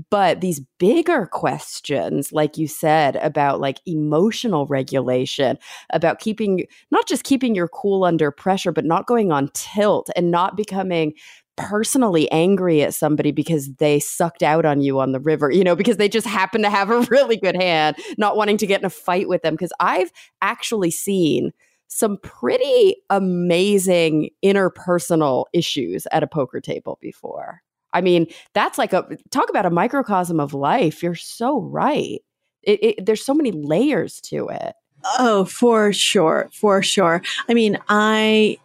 [0.09, 5.57] but these bigger questions like you said about like emotional regulation
[5.91, 10.31] about keeping not just keeping your cool under pressure but not going on tilt and
[10.31, 11.13] not becoming
[11.57, 15.75] personally angry at somebody because they sucked out on you on the river, you know,
[15.75, 18.85] because they just happen to have a really good hand, not wanting to get in
[18.85, 19.53] a fight with them.
[19.53, 21.51] Because I've actually seen
[21.87, 27.61] some pretty amazing interpersonal issues at a poker table before.
[27.93, 31.01] I mean, that's like a talk about a microcosm of life.
[31.01, 32.21] You're so right.
[32.63, 34.75] It, it, there's so many layers to it.
[35.19, 37.21] Oh, for sure, for sure.
[37.47, 38.57] I mean, I,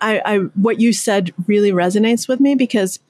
[0.00, 3.00] I, I, what you said really resonates with me because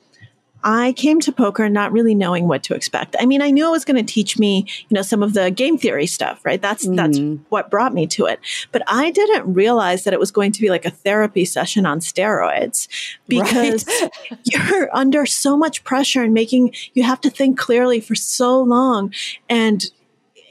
[0.65, 3.15] I came to poker not really knowing what to expect.
[3.21, 5.51] I mean, I knew it was going to teach me, you know, some of the
[5.51, 6.61] game theory stuff, right?
[6.61, 6.97] That's mm-hmm.
[6.97, 7.19] that's
[7.49, 8.41] what brought me to it.
[8.73, 12.01] But I didn't realize that it was going to be like a therapy session on
[12.01, 12.89] steroids
[13.29, 14.39] because right.
[14.45, 19.13] you're under so much pressure and making you have to think clearly for so long
[19.49, 19.91] and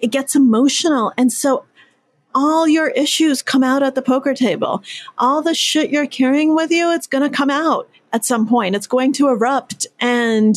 [0.01, 1.11] it gets emotional.
[1.17, 1.65] And so
[2.35, 4.83] all your issues come out at the poker table.
[5.17, 8.75] All the shit you're carrying with you, it's going to come out at some point.
[8.75, 9.87] It's going to erupt.
[9.99, 10.55] And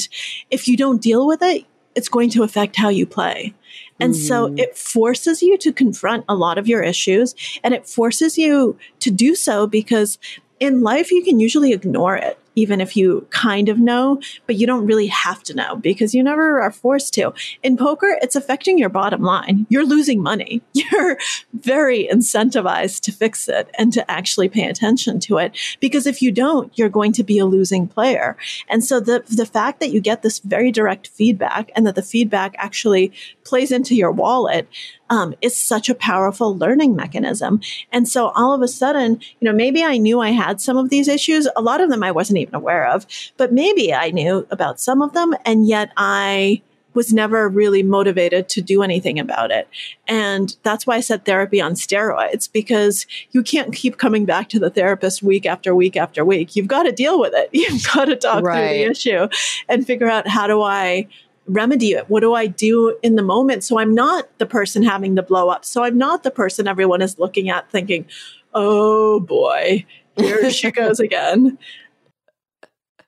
[0.50, 3.54] if you don't deal with it, it's going to affect how you play.
[3.98, 4.22] And mm-hmm.
[4.22, 8.78] so it forces you to confront a lot of your issues and it forces you
[9.00, 10.18] to do so because
[10.58, 14.66] in life, you can usually ignore it even if you kind of know, but you
[14.66, 17.32] don't really have to know because you never are forced to.
[17.62, 19.66] In poker, it's affecting your bottom line.
[19.68, 20.62] You're losing money.
[20.72, 21.18] You're
[21.52, 26.32] very incentivized to fix it and to actually pay attention to it because if you
[26.32, 28.36] don't, you're going to be a losing player.
[28.68, 32.02] And so the, the fact that you get this very direct feedback and that the
[32.02, 33.12] feedback actually
[33.44, 34.68] plays into your wallet
[35.10, 37.60] um, is such a powerful learning mechanism.
[37.92, 40.88] And so all of a sudden, you know, maybe I knew I had some of
[40.88, 41.48] these issues.
[41.56, 45.02] A lot of them I wasn't even aware of, but maybe I knew about some
[45.02, 45.34] of them.
[45.44, 46.62] And yet I
[46.94, 49.68] was never really motivated to do anything about it.
[50.08, 54.58] And that's why I said therapy on steroids, because you can't keep coming back to
[54.58, 56.56] the therapist week after week after week.
[56.56, 57.48] You've got to deal with it.
[57.52, 58.56] You've got to talk right.
[58.56, 59.28] through the issue
[59.68, 61.06] and figure out how do I
[61.46, 62.08] remedy it?
[62.08, 63.64] What do I do in the moment?
[63.64, 65.64] So I'm not the person having the blow up.
[65.64, 68.06] So I'm not the person everyone is looking at thinking,
[68.54, 69.84] oh boy,
[70.16, 71.58] here she goes again.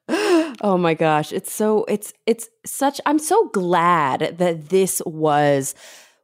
[0.09, 5.75] Oh my gosh, it's so it's it's such I'm so glad that this was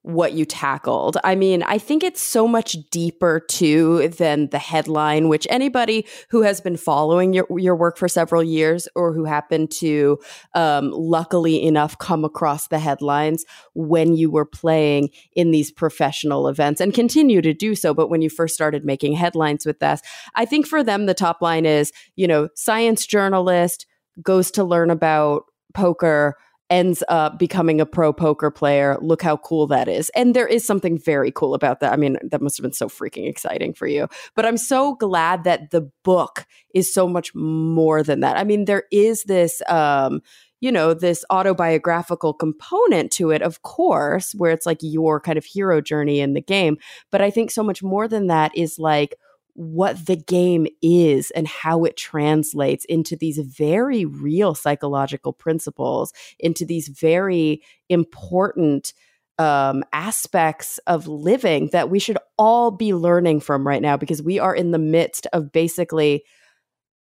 [0.08, 1.18] what you tackled.
[1.22, 6.40] I mean, I think it's so much deeper too than the headline, which anybody who
[6.40, 10.18] has been following your, your work for several years or who happened to,
[10.54, 13.44] um, luckily enough, come across the headlines
[13.74, 17.92] when you were playing in these professional events and continue to do so.
[17.92, 20.00] But when you first started making headlines with this,
[20.34, 23.84] I think for them, the top line is, you know, science journalist
[24.22, 25.42] goes to learn about
[25.74, 26.34] poker
[26.70, 28.98] ends up becoming a pro poker player.
[29.00, 30.10] Look how cool that is.
[30.10, 31.92] And there is something very cool about that.
[31.92, 34.08] I mean, that must have been so freaking exciting for you.
[34.34, 38.36] But I'm so glad that the book is so much more than that.
[38.36, 40.20] I mean, there is this um
[40.60, 45.44] you know, this autobiographical component to it, of course, where it's like your kind of
[45.44, 46.78] hero journey in the game.
[47.12, 49.14] But I think so much more than that is like
[49.58, 56.64] what the game is and how it translates into these very real psychological principles, into
[56.64, 58.92] these very important
[59.40, 64.38] um, aspects of living that we should all be learning from right now because we
[64.38, 66.22] are in the midst of basically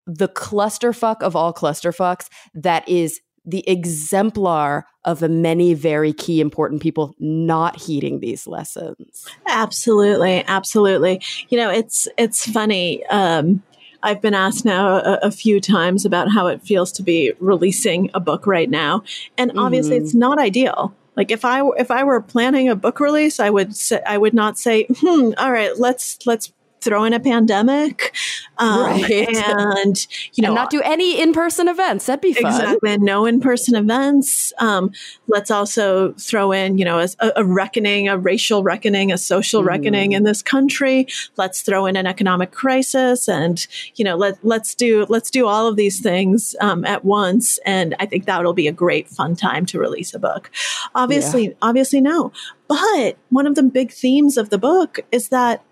[0.06, 6.82] the clusterfuck of all clusterfucks that is the exemplar of the many very key important
[6.82, 9.26] people not heeding these lessons.
[9.46, 11.22] Absolutely, absolutely.
[11.48, 13.06] You know, it's it's funny.
[13.06, 13.62] Um,
[14.02, 18.10] I've been asked now a, a, few times about how it feels to be releasing
[18.14, 19.02] a book right now,
[19.38, 20.04] and obviously, mm-hmm.
[20.04, 20.94] it's not ideal.
[21.16, 24.34] Like if I if I were planning a book release, I would say, I would
[24.34, 26.52] not say, hmm, all right, let's let's
[26.86, 28.14] throw in a pandemic
[28.58, 29.28] um, right.
[29.28, 32.06] and you know and not do any in-person events.
[32.06, 32.52] That'd be fun.
[32.52, 34.52] Exactly no in-person events.
[34.58, 34.92] Um,
[35.26, 39.66] let's also throw in you know a, a, reckoning a racial reckoning a social mm.
[39.66, 41.08] reckoning in this country.
[41.36, 43.66] Let's throw in an economic crisis and
[43.96, 47.58] you know let, let's do let's do all of these things um, at once.
[47.66, 50.52] And i think that'll be a great fun time to release a book.
[50.94, 51.54] Obviously yeah.
[51.62, 52.32] obviously no.
[52.68, 55.64] But one of the big themes of the book is that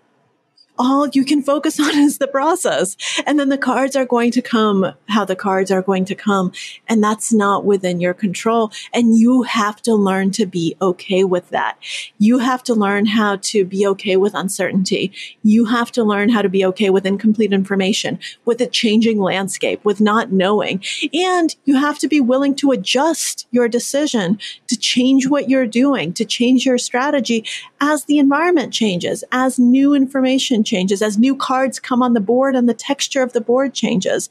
[0.77, 2.95] all you can focus on is the process.
[3.25, 6.51] And then the cards are going to come how the cards are going to come.
[6.87, 8.71] And that's not within your control.
[8.93, 11.77] And you have to learn to be okay with that.
[12.17, 15.11] You have to learn how to be okay with uncertainty.
[15.43, 19.83] You have to learn how to be okay with incomplete information, with a changing landscape,
[19.85, 20.83] with not knowing.
[21.13, 26.13] And you have to be willing to adjust your decision to change what you're doing,
[26.13, 27.45] to change your strategy
[27.79, 32.55] as the environment changes, as new information changes, as new cards come on the board
[32.55, 34.29] and the texture of the board changes.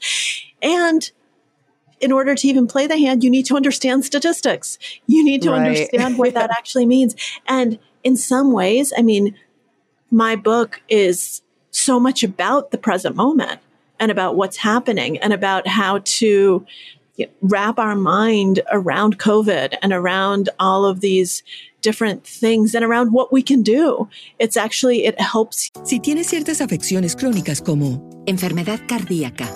[0.61, 1.09] And
[1.99, 4.77] in order to even play the hand, you need to understand statistics.
[5.07, 5.65] You need to right.
[5.65, 7.15] understand what that actually means.
[7.47, 9.35] And in some ways, I mean,
[10.11, 13.59] my book is so much about the present moment
[13.99, 16.65] and about what's happening and about how to
[17.41, 21.43] wrap our mind around COVID and around all of these
[21.81, 24.07] different things and around what we can do.
[24.39, 25.71] It's actually, it helps.
[25.83, 29.47] Si tienes ciertas afecciones crónicas como enfermedad cardíaca,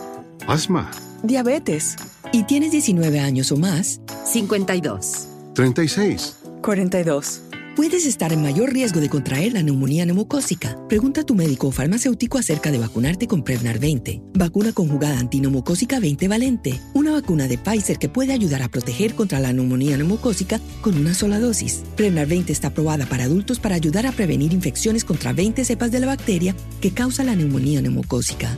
[0.48, 0.90] asma,
[1.24, 1.96] diabetes
[2.32, 7.42] y tienes 19 años o más, 52, 36, 42.
[7.80, 10.78] Puedes estar en mayor riesgo de contraer la neumonía neumocócica.
[10.90, 16.02] Pregunta a tu médico o farmacéutico acerca de vacunarte con Prevnar 20, vacuna conjugada antineumocócica
[16.02, 20.60] 20 valente, una vacuna de Pfizer que puede ayudar a proteger contra la neumonía neumocócica
[20.82, 21.84] con una sola dosis.
[21.96, 26.02] Prevnar 20 está aprobada para adultos para ayudar a prevenir infecciones contra 20 cepas de
[26.02, 28.58] la bacteria que causa la neumonía neumocócica.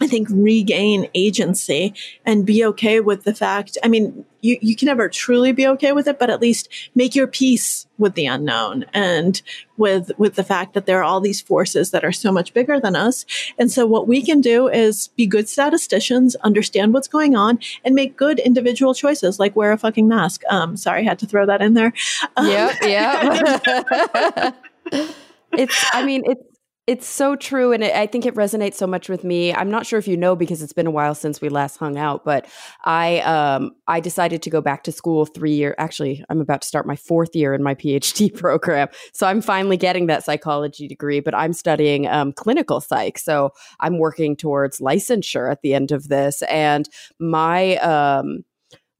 [0.00, 1.94] I think regain agency
[2.24, 3.76] and be okay with the fact.
[3.84, 7.14] I mean, you, you can never truly be okay with it, but at least make
[7.14, 9.42] your peace with the unknown and
[9.76, 12.80] with, with the fact that there are all these forces that are so much bigger
[12.80, 13.26] than us.
[13.58, 17.94] And so what we can do is be good statisticians, understand what's going on and
[17.94, 20.42] make good individual choices like wear a fucking mask.
[20.48, 21.92] Um, sorry, I had to throw that in there.
[22.38, 22.74] Yeah.
[22.82, 24.52] Yeah.
[25.52, 26.49] it's, I mean, it's,
[26.90, 27.72] it's so true.
[27.72, 29.54] And it, I think it resonates so much with me.
[29.54, 31.96] I'm not sure if you know because it's been a while since we last hung
[31.96, 32.46] out, but
[32.84, 36.68] I um I decided to go back to school three year actually, I'm about to
[36.68, 38.88] start my fourth year in my PhD program.
[39.12, 43.18] So I'm finally getting that psychology degree, but I'm studying um, clinical psych.
[43.18, 46.42] So I'm working towards licensure at the end of this.
[46.42, 46.88] And
[47.20, 48.44] my um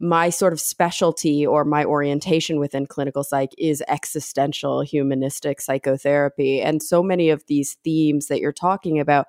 [0.00, 6.62] my sort of specialty or my orientation within clinical psych is existential humanistic psychotherapy.
[6.62, 9.26] And so many of these themes that you're talking about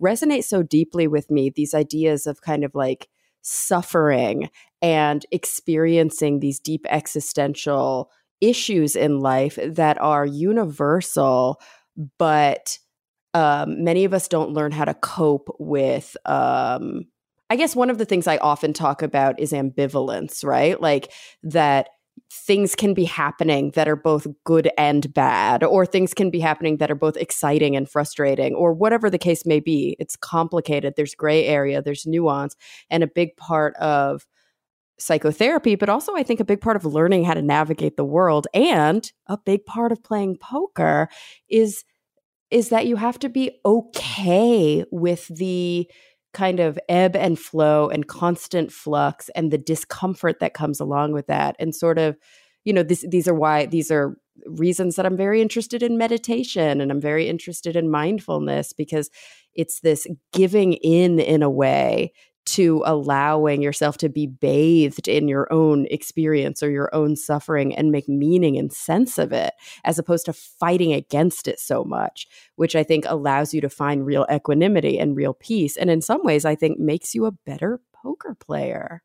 [0.00, 3.08] resonate so deeply with me, these ideas of kind of like
[3.40, 4.50] suffering
[4.82, 8.10] and experiencing these deep existential
[8.42, 11.60] issues in life that are universal,
[12.18, 12.78] but
[13.32, 17.06] um, many of us don't learn how to cope with um,
[17.50, 20.80] I guess one of the things I often talk about is ambivalence, right?
[20.80, 21.88] Like that
[22.32, 26.76] things can be happening that are both good and bad, or things can be happening
[26.76, 29.96] that are both exciting and frustrating, or whatever the case may be.
[29.98, 30.94] It's complicated.
[30.96, 32.54] There's gray area, there's nuance.
[32.88, 34.26] And a big part of
[34.98, 38.46] psychotherapy, but also I think a big part of learning how to navigate the world
[38.54, 41.08] and a big part of playing poker
[41.48, 41.84] is
[42.50, 45.88] is that you have to be okay with the
[46.32, 51.26] kind of ebb and flow and constant flux and the discomfort that comes along with
[51.26, 51.56] that.
[51.58, 52.16] And sort of
[52.64, 54.16] you know this, these are why these are
[54.46, 59.10] reasons that I'm very interested in meditation and I'm very interested in mindfulness because
[59.54, 62.12] it's this giving in in a way
[62.54, 67.92] to allowing yourself to be bathed in your own experience or your own suffering and
[67.92, 72.26] make meaning and sense of it, as opposed to fighting against it so much,
[72.56, 75.76] which I think allows you to find real equanimity and real peace.
[75.76, 79.02] And in some ways, I think makes you a better poker player.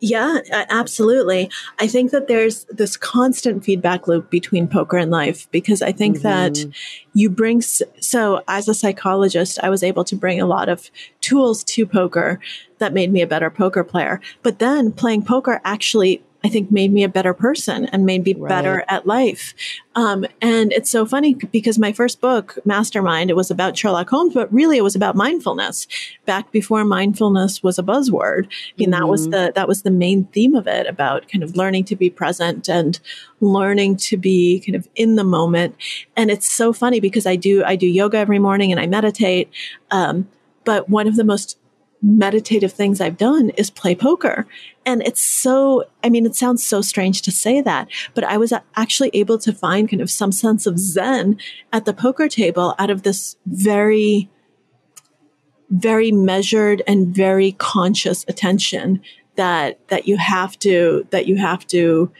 [0.00, 1.50] Yeah, absolutely.
[1.80, 6.18] I think that there's this constant feedback loop between poker and life because I think
[6.18, 6.22] mm-hmm.
[6.22, 6.72] that
[7.14, 10.88] you bring, so as a psychologist, I was able to bring a lot of
[11.20, 12.38] tools to poker
[12.78, 14.20] that made me a better poker player.
[14.44, 18.34] But then playing poker actually I think made me a better person and made me
[18.34, 18.48] right.
[18.48, 19.54] better at life.
[19.96, 24.34] Um, and it's so funny because my first book, Mastermind, it was about Sherlock Holmes,
[24.34, 25.88] but really it was about mindfulness
[26.26, 28.46] back before mindfulness was a buzzword.
[28.46, 29.00] I mean, mm-hmm.
[29.00, 29.30] that was mm-hmm.
[29.32, 32.68] the, that was the main theme of it about kind of learning to be present
[32.68, 33.00] and
[33.40, 35.74] learning to be kind of in the moment.
[36.16, 39.50] And it's so funny because I do, I do yoga every morning and I meditate.
[39.90, 40.28] Um,
[40.64, 41.57] but one of the most
[42.00, 44.46] meditative things I've done is play poker.
[44.86, 48.52] And it's so, I mean, it sounds so strange to say that, but I was
[48.76, 51.38] actually able to find kind of some sense of Zen
[51.72, 54.30] at the poker table out of this very,
[55.70, 59.02] very measured and very conscious attention
[59.36, 62.12] that, that you have to, that you have to,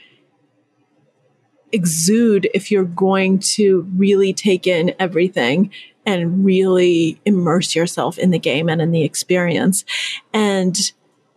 [1.71, 5.71] exude if you're going to really take in everything
[6.05, 9.85] and really immerse yourself in the game and in the experience.
[10.33, 10.75] And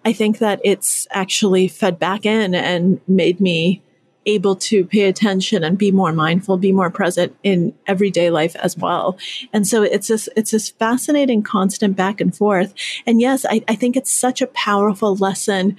[0.05, 3.83] I think that it's actually fed back in and made me
[4.27, 8.77] able to pay attention and be more mindful, be more present in everyday life as
[8.77, 9.19] well.
[9.53, 12.73] And so it's this, it's this fascinating constant back and forth.
[13.05, 15.77] And yes, I, I think it's such a powerful lesson,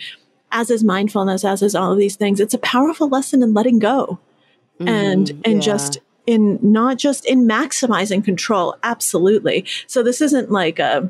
[0.51, 2.39] as is mindfulness, as is all of these things.
[2.39, 4.19] It's a powerful lesson in letting go
[4.79, 5.59] mm, and, and yeah.
[5.59, 9.65] just in not just in maximizing control, absolutely.
[9.87, 11.09] So this isn't like a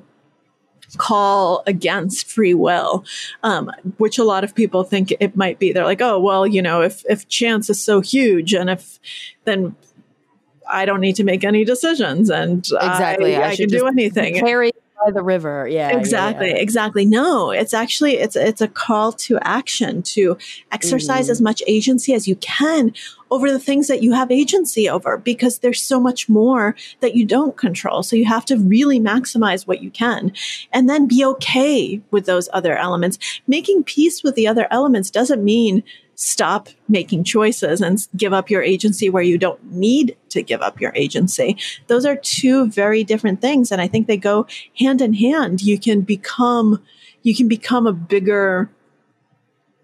[0.98, 3.04] call against free will,
[3.42, 5.72] um, which a lot of people think it might be.
[5.72, 9.00] They're like, oh, well, you know, if, if chance is so huge and if
[9.46, 9.76] then
[10.68, 13.36] I don't need to make any decisions and exactly.
[13.36, 14.36] I, I, I can do anything.
[14.36, 14.72] Carry
[15.04, 15.68] by the river.
[15.68, 15.98] Yeah.
[15.98, 16.48] Exactly.
[16.50, 16.62] Yeah, yeah.
[16.62, 17.06] Exactly.
[17.06, 20.38] No, it's actually, it's, it's a call to action to
[20.72, 21.32] exercise mm.
[21.32, 22.94] as much agency as you can
[23.32, 27.26] over the things that you have agency over because there's so much more that you
[27.26, 28.04] don't control.
[28.04, 30.32] So you have to really maximize what you can
[30.72, 33.18] and then be okay with those other elements.
[33.48, 35.84] Making peace with the other elements doesn't mean
[36.24, 40.80] stop making choices and give up your agency where you don't need to give up
[40.80, 41.58] your agency.
[41.88, 43.72] Those are two very different things.
[43.72, 44.48] And I think they go
[44.80, 45.62] hand in hand.
[45.62, 46.82] You can become,
[47.24, 48.70] you can become a bigger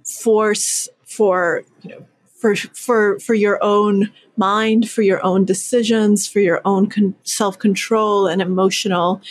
[0.06, 2.06] force for, you know,
[2.38, 7.60] for, for, for your own mind, for your own decisions, for your own con- self
[7.60, 9.22] control and emotional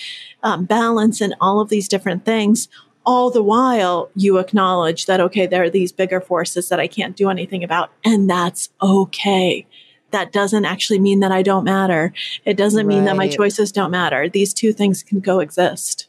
[0.43, 2.69] um, balance and all of these different things
[3.09, 7.17] all the while you acknowledge that, okay, there are these bigger forces that I can't
[7.17, 7.91] do anything about.
[8.05, 9.67] And that's okay.
[10.11, 12.13] That doesn't actually mean that I don't matter.
[12.45, 12.95] It doesn't right.
[12.95, 14.29] mean that my choices don't matter.
[14.29, 16.09] These two things can coexist.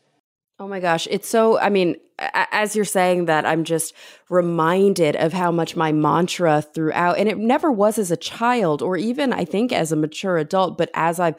[0.59, 1.07] Oh my gosh.
[1.09, 3.93] It's so, I mean, as you're saying that, I'm just
[4.29, 8.97] reminded of how much my mantra throughout, and it never was as a child or
[8.97, 11.37] even I think as a mature adult, but as I've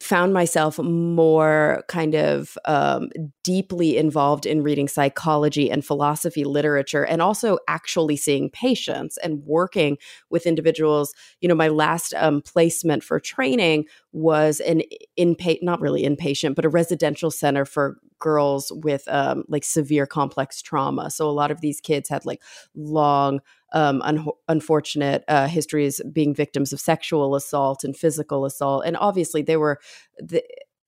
[0.00, 3.08] found myself more kind of um,
[3.44, 9.96] deeply involved in reading psychology and philosophy literature and also actually seeing patients and working
[10.30, 11.14] with individuals.
[11.40, 14.82] You know my last um, placement for training was an
[15.18, 20.62] inpatient not really inpatient but a residential center for girls with um, like severe complex
[20.62, 22.40] trauma so a lot of these kids had like
[22.74, 23.40] long
[23.72, 28.84] um, un- unfortunate uh, histories being victims of sexual assault and physical assault.
[28.86, 29.80] And obviously, they were
[30.18, 30.42] the,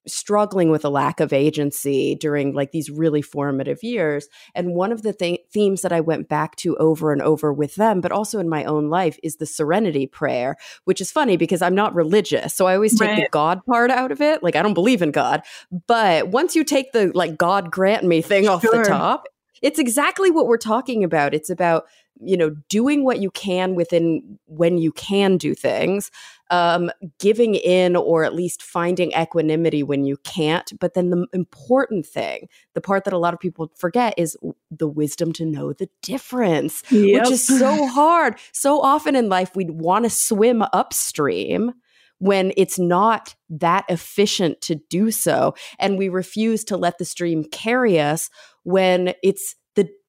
[0.06, 4.28] struggling with a lack of agency during like these really formative years.
[4.54, 7.76] And one of the th- themes that I went back to over and over with
[7.76, 11.62] them, but also in my own life, is the serenity prayer, which is funny because
[11.62, 12.54] I'm not religious.
[12.54, 13.22] So I always take right.
[13.22, 14.42] the God part out of it.
[14.42, 15.42] Like, I don't believe in God.
[15.86, 19.24] But once you take the like God grant me thing off the top,
[19.62, 21.32] it's exactly what we're talking about.
[21.32, 21.84] It's about
[22.20, 26.10] you know, doing what you can within when you can do things,
[26.50, 30.72] um, giving in or at least finding equanimity when you can't.
[30.78, 34.36] But then the important thing, the part that a lot of people forget is
[34.70, 37.22] the wisdom to know the difference, yep.
[37.22, 38.38] which is so hard.
[38.52, 41.72] So often in life, we'd want to swim upstream
[42.18, 45.54] when it's not that efficient to do so.
[45.78, 48.30] And we refuse to let the stream carry us
[48.62, 49.56] when it's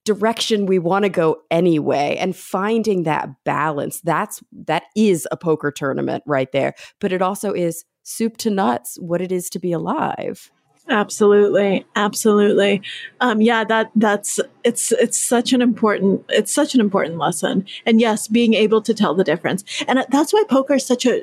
[0.06, 5.70] direction we want to go anyway and finding that balance that's that is a poker
[5.70, 6.74] tournament right there.
[7.00, 10.50] But it also is soup to nuts what it is to be alive.
[10.88, 11.84] Absolutely.
[11.96, 12.80] Absolutely.
[13.20, 17.66] Um, yeah that that's it's it's such an important it's such an important lesson.
[17.84, 19.64] And yes being able to tell the difference.
[19.88, 21.22] And that's why poker is such a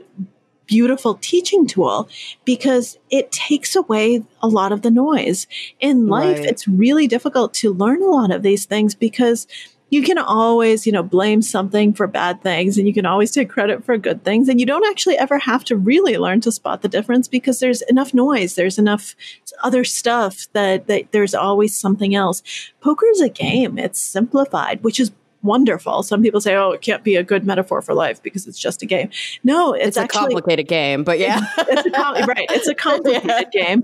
[0.66, 2.09] beautiful teaching tool
[2.45, 5.47] because it takes away a lot of the noise.
[5.80, 6.47] In life, right.
[6.47, 9.47] it's really difficult to learn a lot of these things because
[9.93, 13.47] you can always, you know, blame something for bad things and you can always take
[13.47, 14.49] credit for good things.
[14.49, 17.84] And you don't actually ever have to really learn to spot the difference because there's
[17.84, 18.55] enough noise.
[18.55, 19.16] There's enough
[19.61, 22.41] other stuff that, that there's always something else.
[22.82, 23.78] Poker is a game.
[23.78, 25.11] It's simplified, which is
[25.43, 26.03] wonderful.
[26.03, 28.81] Some people say, "Oh, it can't be a good metaphor for life because it's just
[28.81, 29.09] a game."
[29.43, 32.47] No, it's, it's actually, a complicated game, but yeah, it's, it's a right.
[32.49, 33.43] It's a complicated yeah.
[33.65, 33.83] game,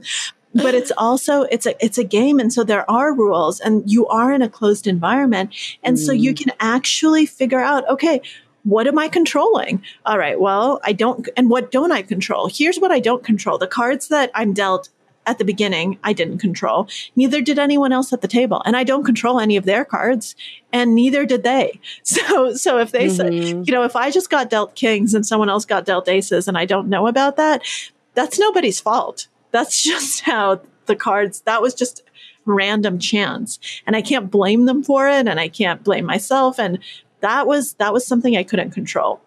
[0.55, 4.07] but it's also it's a it's a game, and so there are rules, and you
[4.07, 5.53] are in a closed environment,
[5.84, 5.99] and mm.
[5.99, 6.38] so you mm.
[6.43, 8.22] can actually figure out, okay.
[8.64, 9.82] What am I controlling?
[10.05, 10.39] All right.
[10.39, 12.49] Well, I don't, and what don't I control?
[12.53, 13.57] Here's what I don't control.
[13.57, 14.89] The cards that I'm dealt
[15.26, 16.88] at the beginning, I didn't control.
[17.15, 18.61] Neither did anyone else at the table.
[18.65, 20.36] And I don't control any of their cards
[20.74, 21.80] and neither did they.
[22.03, 23.15] So, so if they mm-hmm.
[23.15, 26.47] say, you know, if I just got dealt kings and someone else got dealt aces
[26.47, 27.61] and I don't know about that,
[28.15, 29.28] that's nobody's fault.
[29.51, 32.03] That's just how the cards, that was just
[32.45, 33.59] random chance.
[33.86, 36.59] And I can't blame them for it and I can't blame myself.
[36.59, 36.80] And
[37.22, 39.22] that was, that was something I couldn't control.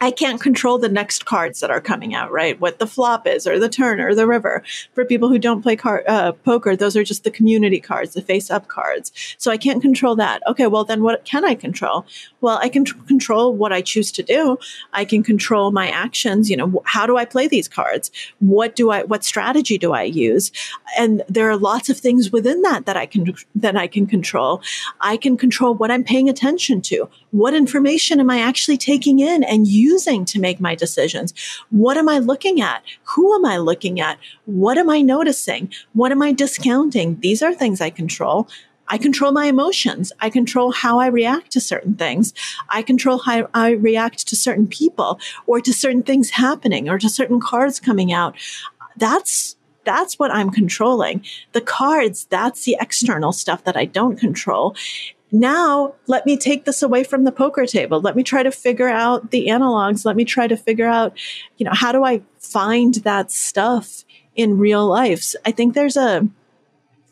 [0.00, 2.58] I can't control the next cards that are coming out, right?
[2.58, 4.62] What the flop is, or the turn, or the river.
[4.94, 8.22] For people who don't play car- uh, poker, those are just the community cards, the
[8.22, 9.12] face up cards.
[9.38, 10.42] So I can't control that.
[10.46, 12.06] Okay, well, then what can I control?
[12.40, 14.58] Well, I can control what I choose to do.
[14.92, 16.48] I can control my actions.
[16.48, 18.10] You know, how do I play these cards?
[18.38, 20.50] What do I, what strategy do I use?
[20.98, 24.62] And there are lots of things within that that I can, that I can control.
[25.00, 27.08] I can control what I'm paying attention to.
[27.30, 30.20] What information am I actually taking in and using?
[30.30, 31.34] to make my decisions?
[31.70, 32.82] What am I looking at?
[33.14, 34.18] Who am I looking at?
[34.46, 35.72] What am I noticing?
[35.92, 37.20] What am I discounting?
[37.20, 38.48] These are things I control.
[38.88, 40.12] I control my emotions.
[40.20, 42.34] I control how I react to certain things.
[42.68, 47.08] I control how I react to certain people or to certain things happening or to
[47.08, 48.34] certain cards coming out.
[48.96, 51.24] That's that's what I'm controlling.
[51.52, 54.76] The cards, that's the external stuff that I don't control
[55.32, 58.00] now let me take this away from the poker table.
[58.00, 60.04] Let me try to figure out the analogs.
[60.04, 61.16] Let me try to figure out
[61.58, 64.04] you know how do i find that stuff
[64.34, 65.34] in real life?
[65.44, 66.26] I think there's a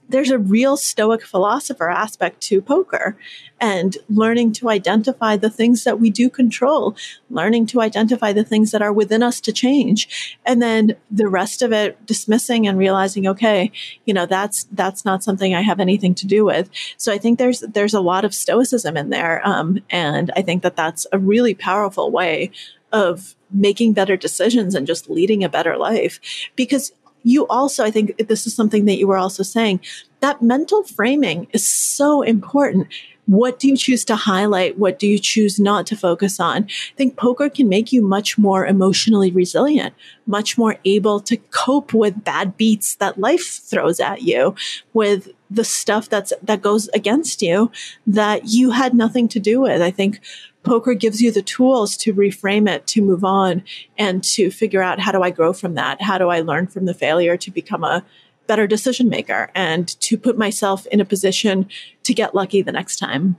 [0.08, 3.16] there's a real stoic philosopher aspect to poker
[3.60, 6.96] and learning to identify the things that we do control,
[7.28, 10.38] learning to identify the things that are within us to change.
[10.46, 13.72] And then the rest of it dismissing and realizing, okay,
[14.04, 16.70] you know, that's, that's not something I have anything to do with.
[16.96, 19.46] So I think there's, there's a lot of stoicism in there.
[19.46, 22.50] Um, and I think that that's a really powerful way
[22.92, 26.20] of making better decisions and just leading a better life
[26.56, 26.92] because
[27.28, 29.80] you also, I think this is something that you were also saying,
[30.20, 32.88] that mental framing is so important.
[33.26, 34.78] What do you choose to highlight?
[34.78, 36.64] What do you choose not to focus on?
[36.64, 39.94] I think poker can make you much more emotionally resilient,
[40.26, 44.54] much more able to cope with bad beats that life throws at you,
[44.94, 47.70] with the stuff that's, that goes against you
[48.06, 49.82] that you had nothing to do with.
[49.82, 50.20] I think
[50.68, 53.64] poker gives you the tools to reframe it, to move on,
[53.96, 56.02] and to figure out how do I grow from that?
[56.02, 58.04] How do I learn from the failure to become a
[58.46, 61.68] better decision maker and to put myself in a position
[62.04, 63.36] to get lucky the next time?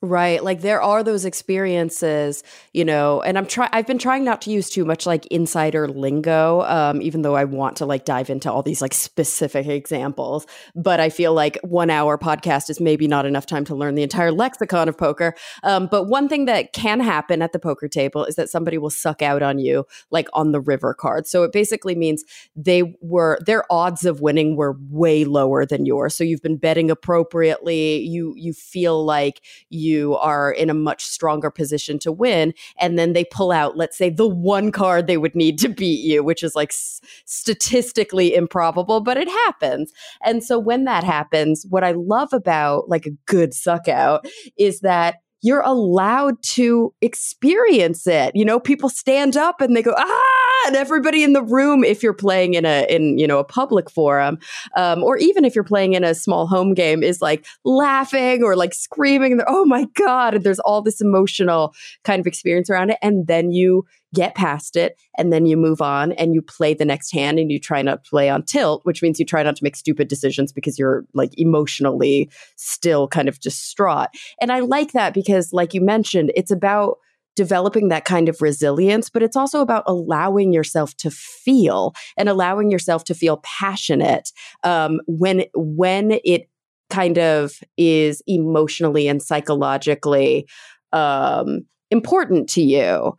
[0.00, 0.44] Right.
[0.44, 4.50] Like there are those experiences, you know, and I'm trying, I've been trying not to
[4.50, 8.52] use too much like insider lingo, um, even though I want to like dive into
[8.52, 10.46] all these like specific examples.
[10.76, 14.04] But I feel like one hour podcast is maybe not enough time to learn the
[14.04, 15.34] entire lexicon of poker.
[15.64, 18.90] Um, but one thing that can happen at the poker table is that somebody will
[18.90, 21.26] suck out on you, like on the river card.
[21.26, 22.22] So it basically means
[22.54, 26.14] they were, their odds of winning were way lower than yours.
[26.14, 27.98] So you've been betting appropriately.
[27.98, 29.40] You, you feel like
[29.70, 32.54] you, you are in a much stronger position to win.
[32.78, 36.04] And then they pull out, let's say, the one card they would need to beat
[36.04, 39.92] you, which is like s- statistically improbable, but it happens.
[40.22, 44.26] And so when that happens, what I love about like a good suck out
[44.56, 48.32] is that you're allowed to experience it.
[48.34, 52.02] You know, people stand up and they go, ah, and everybody in the room, if
[52.02, 54.38] you're playing in a, in, you know, a public forum,
[54.76, 58.56] um, or even if you're playing in a small home game is like laughing or
[58.56, 60.34] like screaming, oh my God.
[60.34, 61.72] And there's all this emotional
[62.04, 62.98] kind of experience around it.
[63.02, 63.84] And then you
[64.14, 67.50] get past it and then you move on and you play the next hand and
[67.50, 70.08] you try not to play on tilt, which means you try not to make stupid
[70.08, 74.08] decisions because you're like emotionally still kind of distraught.
[74.40, 76.98] And I like that because, like you mentioned, it's about
[77.36, 82.70] developing that kind of resilience, but it's also about allowing yourself to feel and allowing
[82.70, 84.32] yourself to feel passionate
[84.64, 86.48] um, when when it
[86.90, 90.48] kind of is emotionally and psychologically
[90.92, 93.16] um, important to you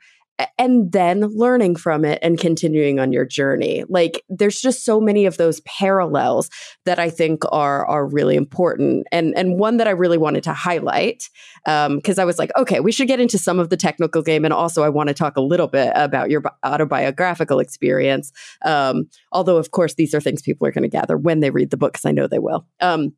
[0.58, 3.84] and then learning from it and continuing on your journey.
[3.90, 6.50] Like there's just so many of those parallels
[6.86, 9.08] that I think are are really important.
[9.12, 11.30] And and one that I really wanted to highlight
[11.66, 14.46] because um, I was like, okay, we should get into some of the technical game,
[14.46, 18.32] and also I want to talk a little bit about your autobiographical experience.
[18.66, 21.70] Um, although, of course, these are things people are going to gather when they read
[21.70, 22.66] the book, because I know they will.
[22.80, 23.14] Um,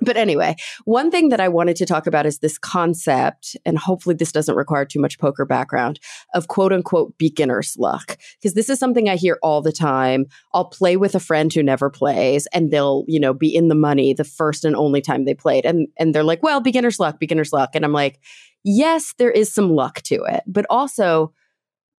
[0.00, 4.14] but anyway, one thing that I wanted to talk about is this concept, and hopefully
[4.14, 6.00] this doesn't require too much poker background,
[6.34, 8.18] of quote unquote beginner's luck.
[8.40, 10.26] Because this is something I hear all the time.
[10.52, 13.74] I'll play with a friend who never plays, and they'll, you know, be in the
[13.74, 15.64] money the first and only time they played.
[15.64, 17.70] And and they're like, well, beginner's luck, beginner's luck.
[17.74, 18.18] And I'm like,
[18.64, 21.32] yes, there is some luck to it, but also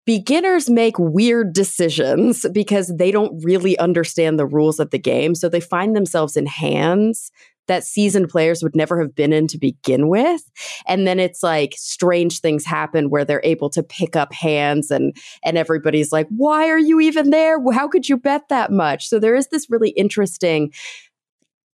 [0.06, 5.34] beginners make weird decisions because they don't really understand the rules of the game.
[5.34, 7.30] So they find themselves in hands
[7.66, 10.42] that seasoned players would never have been in to begin with.
[10.86, 15.16] And then it's like strange things happen where they're able to pick up hands and
[15.44, 17.58] and everybody's like, "Why are you even there?
[17.72, 20.72] How could you bet that much?" So there is this really interesting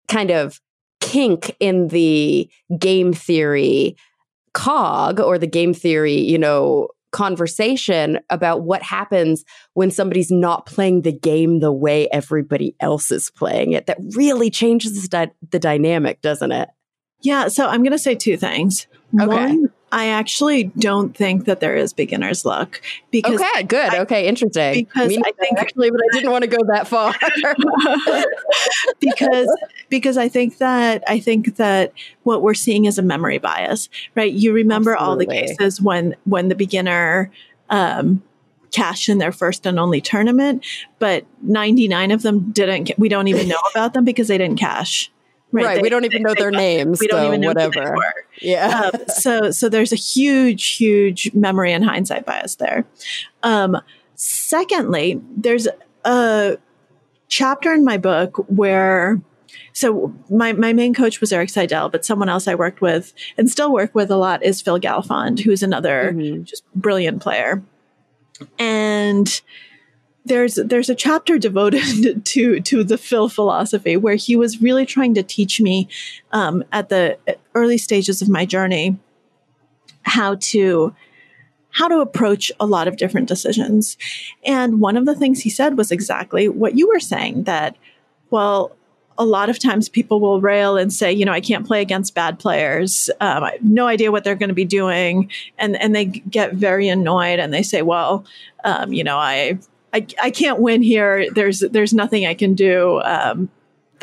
[0.09, 0.61] kind of
[1.01, 3.97] kink in the game theory
[4.53, 9.45] cog or the game theory, you know, conversation about what happens
[9.75, 13.87] when somebody's not playing the game the way everybody else is playing it.
[13.87, 16.69] That really changes the, the dynamic doesn't it?
[17.23, 18.87] Yeah so i'm going to say two things.
[19.21, 19.27] Okay.
[19.27, 22.81] one I actually don't think that there is beginner's luck
[23.11, 24.85] because okay, good, I, okay, interesting.
[24.85, 27.13] Because Me I think actually, but I didn't want to go that far
[29.01, 29.49] because
[29.89, 34.33] because I think that I think that what we're seeing is a memory bias, right?
[34.33, 35.27] You remember Absolutely.
[35.27, 37.33] all the cases when when the beginner
[37.69, 38.23] um,
[38.71, 40.65] cashed in their first and only tournament,
[41.01, 42.93] but ninety nine of them didn't.
[42.97, 45.11] We don't even know about them because they didn't cash.
[45.53, 45.65] Right.
[45.65, 45.75] right.
[45.77, 47.01] They, we don't even know their names.
[47.01, 47.97] We don't so even know whatever.
[48.41, 48.91] Yeah.
[48.93, 52.87] Um, so so there's a huge, huge memory and hindsight bias there.
[53.43, 53.81] Um,
[54.15, 55.69] secondly, there's
[56.05, 56.59] a
[57.29, 59.21] chapter in my book where
[59.73, 63.49] so my, my main coach was Erik Seidel, but someone else I worked with and
[63.49, 66.43] still work with a lot is Phil Galfond, who's another mm-hmm.
[66.45, 67.63] just brilliant player.
[68.59, 69.41] And
[70.25, 75.15] there's there's a chapter devoted to to the Phil philosophy where he was really trying
[75.15, 75.89] to teach me
[76.33, 77.19] um, at the
[77.55, 78.99] early stages of my journey
[80.03, 80.95] how to
[81.73, 83.97] how to approach a lot of different decisions.
[84.45, 87.77] And one of the things he said was exactly what you were saying that,
[88.31, 88.77] well,
[89.17, 92.15] a lot of times people will rail and say, you know, I can't play against
[92.15, 93.11] bad players.
[93.21, 95.31] Um, I have no idea what they're going to be doing.
[95.59, 98.25] And, and they get very annoyed and they say, well,
[98.65, 99.59] um, you know, I
[99.93, 101.31] I, I can't win here.
[101.33, 103.01] There's there's nothing I can do.
[103.03, 103.51] Um,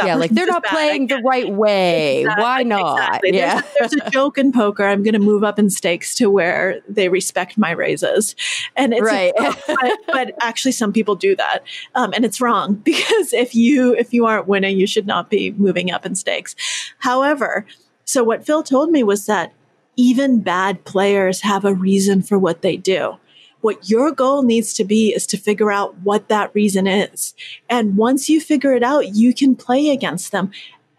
[0.06, 0.72] yeah, like they're not bad.
[0.72, 2.22] playing the right way.
[2.22, 2.98] Exactly, Why not?
[2.98, 3.38] Exactly.
[3.38, 4.86] Yeah, there's, there's, a joke in poker.
[4.86, 8.36] I'm going to move up in stakes to where they respect my raises,
[8.76, 9.34] and it's right.
[9.68, 11.64] but, but, actually, some people do that,
[11.96, 15.52] um, and it's wrong because if you if you aren't winning, you should not be
[15.52, 16.56] moving up in stakes.
[17.00, 17.66] However,
[18.06, 19.54] so what Phil told me was that
[19.96, 23.18] even bad players have a reason for what they do.
[23.62, 27.34] What your goal needs to be is to figure out what that reason is.
[27.70, 30.52] And once you figure it out, you can play against them.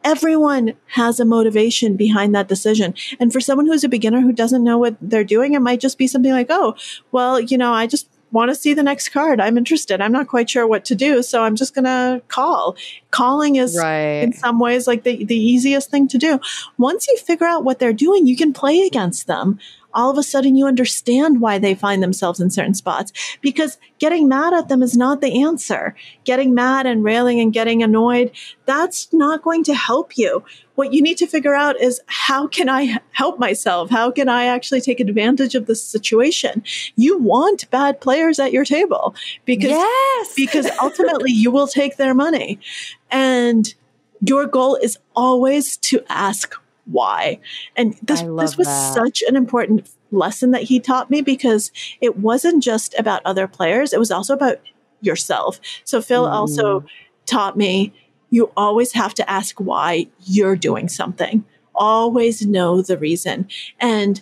[0.05, 2.95] Everyone has a motivation behind that decision.
[3.19, 5.99] And for someone who's a beginner who doesn't know what they're doing, it might just
[5.99, 6.77] be something like, oh,
[7.13, 9.41] well, you know, I just want to see the next card.
[9.41, 10.01] I'm interested.
[10.01, 11.23] I'm not quite sure what to do.
[11.23, 12.77] So I'm just going to call.
[13.11, 14.23] Calling is right.
[14.23, 16.41] in some ways like the, the easiest thing to do.
[16.77, 19.59] Once you figure out what they're doing, you can play against them
[19.95, 24.29] all of a sudden you understand why they find themselves in certain spots because getting
[24.29, 25.95] mad at them is not the answer.
[26.25, 28.31] Getting mad and railing and getting annoyed,
[28.67, 30.45] that's not going to help you.
[30.75, 33.91] What you need to figure out is how can I help myself?
[33.91, 36.63] How can I actually take advantage of this situation?
[36.95, 39.15] You want bad players at your table
[39.45, 40.33] because, yes.
[40.37, 42.61] because ultimately you will take their money.
[43.11, 43.75] And
[44.21, 46.55] your goal is always to ask
[46.91, 47.39] why.
[47.77, 48.95] And this, this was that.
[48.95, 51.71] such an important lesson that he taught me because
[52.01, 54.59] it wasn't just about other players, it was also about
[55.01, 55.61] yourself.
[55.85, 56.33] So Phil mm.
[56.33, 56.85] also
[57.27, 57.93] taught me
[58.31, 61.45] you always have to ask why you're doing something.
[61.75, 63.49] Always know the reason.
[63.81, 64.21] And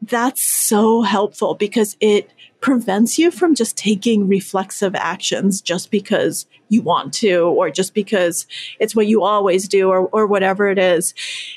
[0.00, 2.30] that's so helpful because it
[2.62, 8.46] prevents you from just taking reflexive actions just because you want to or just because
[8.78, 11.12] it's what you always do or, or whatever it is.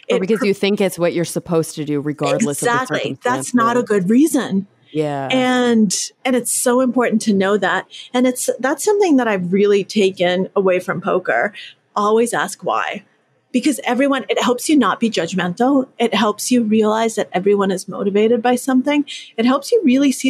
[0.09, 3.11] or It because you think it's what you're supposed to do, regardless exactly.
[3.11, 4.67] of the That's not a good reason.
[4.91, 5.27] Yeah.
[5.29, 5.93] and
[6.23, 7.85] and it's so important to know that.
[8.13, 11.53] And it's that's something that i've really taken away from poker.
[11.95, 13.03] Always ask why.
[13.51, 15.87] Because everyone it helps you not be judgmental.
[15.99, 19.05] It helps you realize that everyone is motivated by something.
[19.37, 20.29] It helps you really see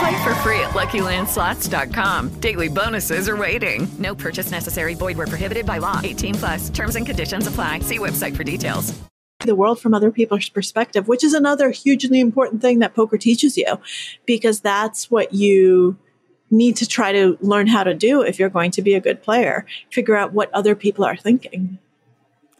[0.00, 2.40] Play for free at LuckyLandSlots.com.
[2.40, 3.86] Daily bonuses are waiting.
[3.98, 4.94] No purchase necessary.
[4.94, 6.00] Void where prohibited by law.
[6.02, 6.70] 18 plus.
[6.70, 7.80] Terms and conditions apply.
[7.80, 8.94] See website for details.
[9.40, 13.56] the world from other people's perspective which is another hugely important thing that poker teaches
[13.56, 13.78] you
[14.26, 15.96] because that's what you
[16.50, 19.22] need to try to learn how to do if you're going to be a good
[19.22, 21.78] player figure out what other people are thinking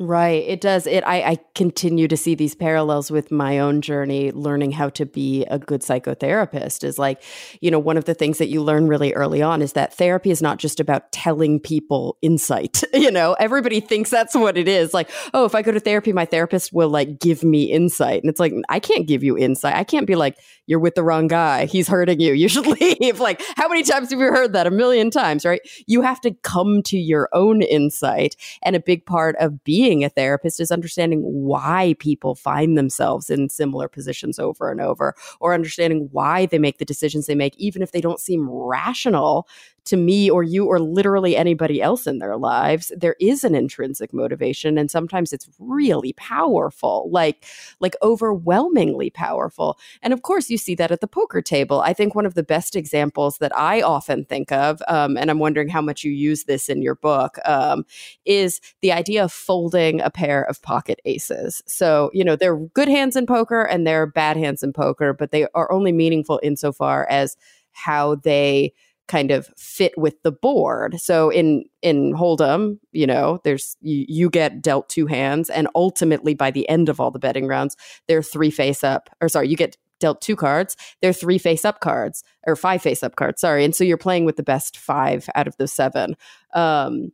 [0.03, 0.44] Right.
[0.48, 0.86] It does.
[0.86, 5.05] It I, I continue to see these parallels with my own journey, learning how to
[5.05, 7.22] be a good psychotherapist is like,
[7.61, 10.30] you know, one of the things that you learn really early on is that therapy
[10.30, 12.82] is not just about telling people insight.
[13.01, 14.92] You know, everybody thinks that's what it is.
[14.92, 18.22] Like, oh, if I go to therapy, my therapist will like give me insight.
[18.22, 19.74] And it's like, I can't give you insight.
[19.74, 20.36] I can't be like,
[20.71, 21.66] you're with the wrong guy.
[21.66, 22.33] He's hurting you.
[22.33, 23.18] You should leave.
[23.18, 24.68] Like, how many times have you heard that?
[24.68, 25.61] A million times, right?
[25.89, 28.37] You have to come to your own insight.
[28.62, 33.49] And a big part of being a therapist is understanding why people find themselves in
[33.49, 37.83] similar positions over and over, or understanding why they make the decisions they make, even
[37.83, 39.49] if they don't seem rational
[39.85, 44.12] to me or you or literally anybody else in their lives there is an intrinsic
[44.12, 47.45] motivation and sometimes it's really powerful like
[47.81, 49.78] like overwhelmingly powerful.
[50.03, 51.81] And of course you see that at the poker table.
[51.81, 55.39] I think one of the best examples that i often think of um, and i'm
[55.39, 57.85] wondering how much you use this in your book um,
[58.24, 61.62] is the idea of folding a pair of pocket aces.
[61.66, 65.31] So you know they're good hands in poker and they're bad hands in poker but
[65.31, 67.37] they are only meaningful insofar as
[67.72, 68.72] how they
[69.11, 70.98] kind of fit with the board.
[71.00, 76.34] So in in Hold'em, you know, there's you, you get dealt two hands, and ultimately
[76.34, 79.11] by the end of all the betting rounds, they're three face up.
[79.20, 80.76] Or sorry, you get dealt two cards.
[81.02, 83.40] They're three face up cards or five face up cards.
[83.40, 86.16] Sorry, and so you're playing with the best five out of the seven.
[86.54, 87.12] Um,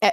[0.00, 0.10] eh,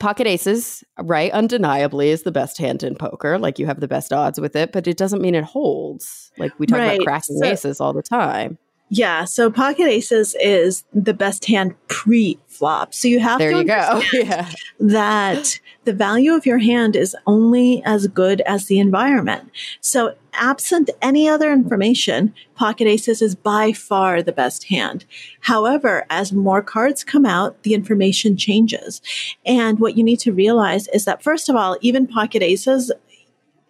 [0.00, 1.30] Pocket aces, right?
[1.30, 3.38] Undeniably is the best hand in poker.
[3.38, 6.32] Like you have the best odds with it, but it doesn't mean it holds.
[6.38, 6.94] Like we talk Right.
[6.96, 8.58] about cracking So- aces all the time.
[8.92, 13.64] Yeah so pocket aces is the best hand pre-flop so you have There to you
[13.64, 14.02] go.
[14.12, 14.50] Yeah.
[14.80, 19.50] that the value of your hand is only as good as the environment.
[19.80, 25.04] So, absent any other information, pocket aces is by far the best hand.
[25.40, 29.02] However, as more cards come out, the information changes.
[29.44, 32.92] And what you need to realize is that, first of all, even pocket aces,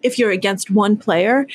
[0.02, 1.46] if you're against one player,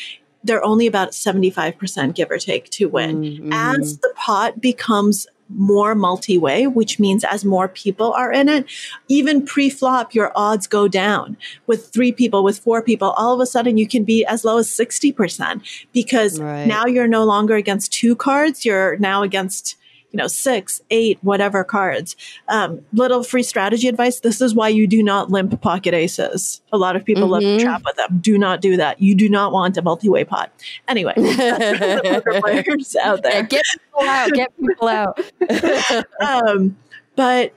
[0.44, 3.22] they're only about 75% give or take to win.
[3.22, 8.66] Mm, As the pot becomes more multi-way, which means as more people are in it,
[9.08, 11.38] even pre-flop, your odds go down.
[11.68, 14.58] With three people, with four people, all of a sudden you can be as low
[14.58, 15.62] as 60%
[15.94, 16.68] because Right.
[16.68, 18.66] now you're no longer against two cards.
[18.66, 19.78] You're now against,
[20.12, 22.16] you know, six, eight, whatever cards.
[22.48, 24.22] Um, little free strategy advice.
[24.22, 26.62] This is why you do not limp pocket aces.
[26.72, 27.58] A lot of people love Mhm.
[27.58, 28.20] to trap with them.
[28.22, 29.02] Do not do that.
[29.02, 30.52] You do not want a multi-way pot.
[30.88, 34.32] Anyway, players out there get people out.
[34.32, 35.20] Get people out.
[36.22, 36.78] um,
[37.16, 37.54] but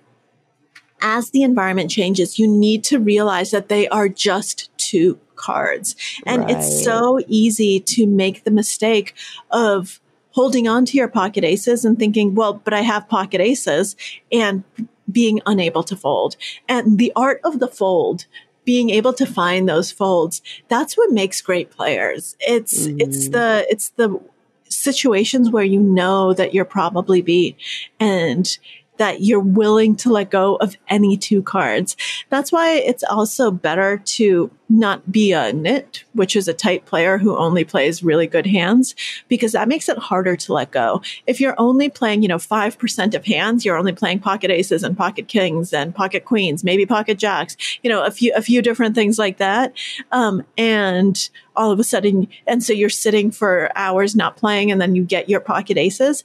[1.02, 5.96] as the environment changes, you need to realize that they are just two cards.
[6.26, 9.14] And it's so easy to make the mistake
[9.50, 9.99] of
[10.32, 13.96] holding on to your pocket aces and thinking, well, but I have pocket aces
[14.30, 14.64] and
[15.10, 16.36] being unable to fold.
[16.68, 18.26] And the art of the fold,
[18.64, 22.36] being able to find those folds, that's what makes great players.
[22.40, 23.00] It's, mm.
[23.00, 24.20] it's the, it's the
[24.68, 27.56] situations where you know that you're probably beat
[27.98, 28.58] and
[29.00, 31.96] that you're willing to let go of any two cards.
[32.28, 37.16] That's why it's also better to not be a nit, which is a tight player
[37.16, 38.94] who only plays really good hands,
[39.26, 41.00] because that makes it harder to let go.
[41.26, 44.94] If you're only playing, you know, 5% of hands, you're only playing pocket aces and
[44.94, 48.94] pocket kings and pocket queens, maybe pocket jacks, you know, a few, a few different
[48.94, 49.72] things like that.
[50.12, 54.78] Um, and all of a sudden, and so you're sitting for hours not playing and
[54.78, 56.22] then you get your pocket aces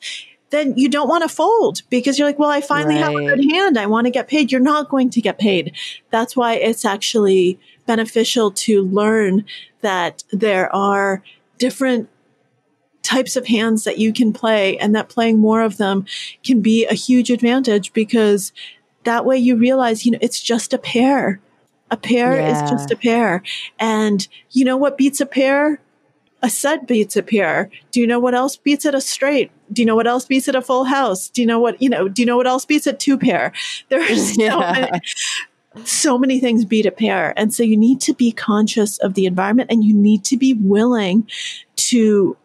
[0.52, 3.04] then you don't want to fold because you're like, well, I finally right.
[3.04, 3.78] have a good hand.
[3.78, 4.52] I want to get paid.
[4.52, 5.76] You're not going to get paid.
[6.12, 9.46] That's why it's actually beneficial to learn
[9.82, 11.24] that there are
[11.58, 12.10] different
[13.02, 16.06] types of hands that you can play and that playing more of them
[16.44, 18.52] can be a huge advantage because
[19.04, 21.40] that way you realize, you know, it's just a pair.
[21.92, 22.64] A pair yeah.
[22.64, 23.44] is just a pair.
[23.80, 25.80] And you know what beats a pair?
[26.46, 27.72] A set beats a pair.
[27.90, 28.94] Do you know what else beats it?
[28.94, 29.52] A straight.
[29.74, 30.54] Do you know what else beats it?
[30.54, 31.28] A full house.
[31.28, 33.00] Do you know what, you know, do you know what else beats it?
[33.00, 33.52] Two pair.
[33.90, 34.60] There's yeah.
[34.60, 35.02] many,
[35.86, 37.34] so many things beat a pair.
[37.36, 40.54] And so you need to be conscious of the environment and you need to be
[40.54, 41.28] willing
[41.78, 42.38] to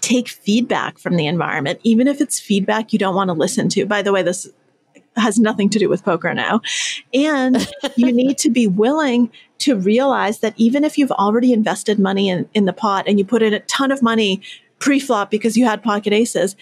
[0.00, 3.84] take feedback from the environment, even if it's feedback you don't want to listen to.
[3.84, 4.50] By the way, this
[5.16, 6.62] has nothing to do with poker now.
[7.12, 12.28] And you need to be willing to realize that even if you've already invested money
[12.28, 14.42] in, in the pot and you put in a ton of money
[14.78, 16.56] pre-flop because you had pocket aces,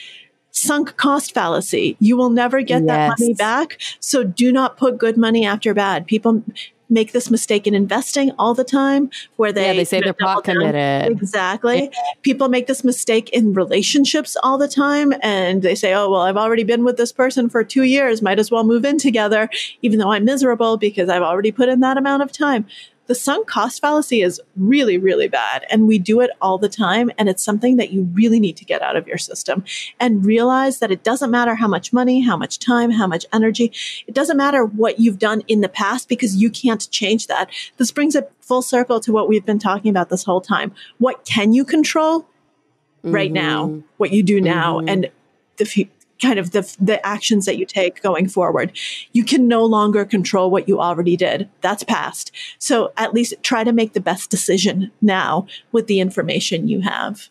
[0.50, 1.96] sunk cost fallacy.
[2.00, 2.86] You will never get yes.
[2.86, 3.78] that money back.
[4.00, 6.06] So do not put good money after bad.
[6.06, 6.42] People
[6.90, 10.44] make this mistake in investing all the time where they, yeah, they say they're pot
[10.44, 11.12] committed.
[11.12, 11.84] Exactly.
[11.84, 12.00] Yeah.
[12.22, 16.36] People make this mistake in relationships all the time and they say, oh, well, I've
[16.36, 18.22] already been with this person for two years.
[18.22, 19.48] Might as well move in together,
[19.82, 22.66] even though I'm miserable because I've already put in that amount of time
[23.08, 25.66] the sunk cost fallacy is really, really bad.
[25.70, 27.10] And we do it all the time.
[27.18, 29.64] And it's something that you really need to get out of your system
[29.98, 33.72] and realize that it doesn't matter how much money, how much time, how much energy.
[34.06, 37.50] It doesn't matter what you've done in the past because you can't change that.
[37.78, 40.74] This brings it full circle to what we've been talking about this whole time.
[40.98, 42.26] What can you control?
[43.04, 43.34] Right mm-hmm.
[43.34, 44.88] now, what you do now, mm-hmm.
[44.88, 45.10] and
[45.56, 45.88] the
[46.20, 48.76] kind of the, the actions that you take going forward.
[49.12, 51.48] You can no longer control what you already did.
[51.60, 52.32] That's past.
[52.58, 57.28] So at least try to make the best decision now with the information you have.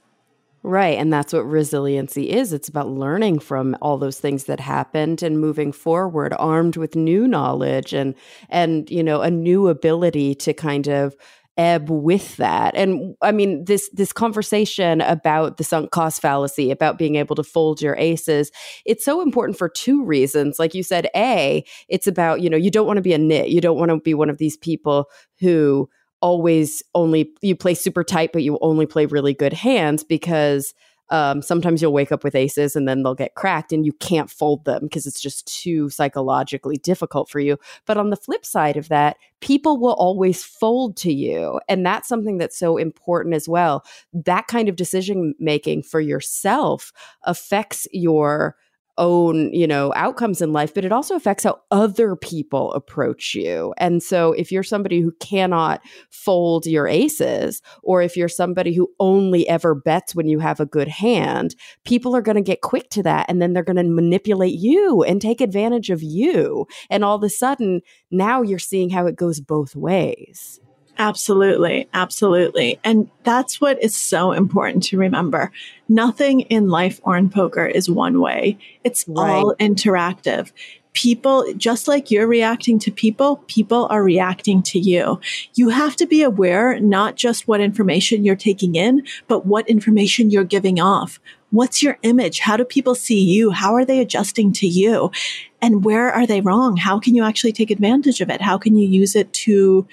[0.63, 0.97] Right.
[0.97, 2.51] And that's what resiliency is.
[2.51, 7.25] It's about learning from all those things that happened and moving forward armed with new
[7.25, 8.15] knowledge and
[8.49, 11.15] and you know a new ability to kind of
[11.57, 12.75] ebb with that.
[12.75, 17.43] And I mean, this this conversation about the sunk cost fallacy, about being able to
[17.43, 18.51] fold your aces,
[18.85, 20.59] it's so important for two reasons.
[20.59, 23.49] Like you said, A, it's about, you know, you don't want to be a nit.
[23.49, 25.89] You don't want to be one of these people who
[26.21, 30.73] always only you play super tight, but you only play really good hands because
[31.09, 34.29] um, sometimes you'll wake up with aces and then they'll get cracked and you can't
[34.29, 37.57] fold them because it's just too psychologically difficult for you.
[37.85, 41.59] But on the flip side of that, people will always fold to you.
[41.69, 43.85] And that's something that's so important as well.
[44.13, 46.91] That kind of decision making for yourself
[47.23, 48.55] affects your
[48.97, 53.73] own, you know, outcomes in life, but it also affects how other people approach you.
[53.77, 58.89] And so if you're somebody who cannot fold your aces, or if you're somebody who
[58.99, 62.89] only ever bets when you have a good hand, people are going to get quick
[62.91, 63.25] to that.
[63.29, 66.67] And then they're going to manipulate you and take advantage of you.
[66.89, 67.81] And all of a sudden,
[68.11, 70.59] now you're seeing how it goes both ways.
[70.99, 71.87] Absolutely.
[71.93, 72.79] Absolutely.
[72.83, 75.51] And that's what is so important to remember.
[75.87, 78.57] Nothing in life or in poker is one way.
[78.83, 79.29] It's right.
[79.29, 80.51] all interactive.
[80.93, 85.19] People, just like you're reacting to people, people are reacting to you.
[85.53, 90.31] You have to be aware not just what information you're taking in, but what information
[90.31, 91.19] you're giving off.
[91.51, 92.39] What's your image?
[92.39, 93.51] How do people see you?
[93.51, 95.11] How are they adjusting to you?
[95.61, 96.77] And where are they wrong?
[96.77, 98.41] How can you actually take advantage of it?
[98.41, 99.87] How can you use it to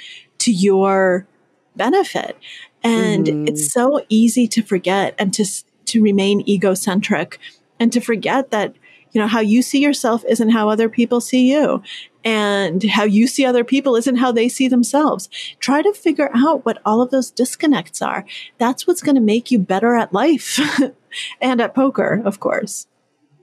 [0.44, 1.26] to your
[1.74, 2.36] benefit.
[2.82, 3.48] And mm.
[3.48, 5.46] it's so easy to forget and to,
[5.86, 7.38] to remain egocentric
[7.80, 8.74] and to forget that,
[9.12, 11.82] you know, how you see yourself isn't how other people see you.
[12.26, 15.28] And how you see other people isn't how they see themselves.
[15.58, 18.24] Try to figure out what all of those disconnects are.
[18.56, 20.58] That's what's going to make you better at life
[21.40, 22.86] and at poker, of course.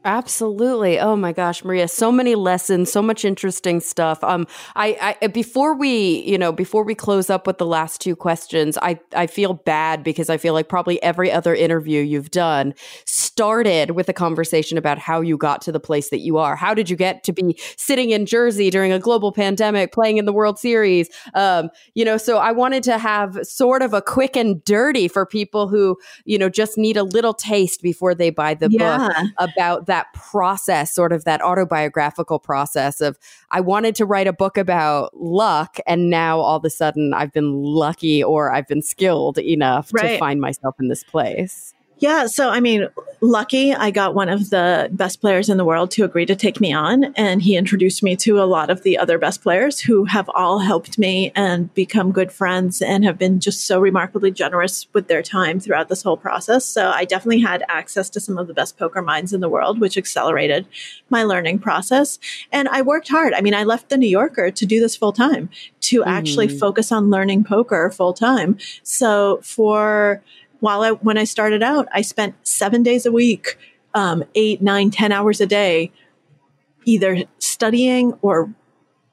[0.03, 0.99] Absolutely.
[0.99, 4.23] Oh my gosh, Maria, so many lessons, so much interesting stuff.
[4.23, 8.15] Um I, I before we, you know, before we close up with the last two
[8.15, 12.73] questions, I I feel bad because I feel like probably every other interview you've done
[13.05, 16.55] started with a conversation about how you got to the place that you are.
[16.55, 20.25] How did you get to be sitting in Jersey during a global pandemic playing in
[20.25, 21.09] the World Series?
[21.35, 25.25] Um, you know, so I wanted to have sort of a quick and dirty for
[25.27, 25.95] people who,
[26.25, 28.97] you know, just need a little taste before they buy the Yeah.
[28.97, 33.19] book about that process, sort of that autobiographical process of
[33.51, 37.33] I wanted to write a book about luck, and now all of a sudden I've
[37.33, 41.73] been lucky or I've been skilled enough to find myself in this place.
[42.01, 42.87] Yeah, so I mean,
[43.21, 46.59] lucky I got one of the best players in the world to agree to take
[46.59, 50.05] me on, and he introduced me to a lot of the other best players who
[50.05, 54.87] have all helped me and become good friends and have been just so remarkably generous
[54.93, 56.65] with their time throughout this whole process.
[56.65, 59.79] So I definitely had access to some of the best poker minds in the world,
[59.79, 60.65] which accelerated
[61.11, 62.17] my learning process.
[62.51, 63.33] And I worked hard.
[63.35, 65.49] I mean, I left the New Yorker to do this full time,
[65.81, 66.57] to actually Mhm.
[66.59, 68.57] focus on learning poker full time.
[68.81, 70.23] So for
[70.61, 73.57] while I when I started out, I spent seven days a week,
[73.93, 75.91] um, eight, nine, ten hours a day,
[76.85, 78.53] either studying or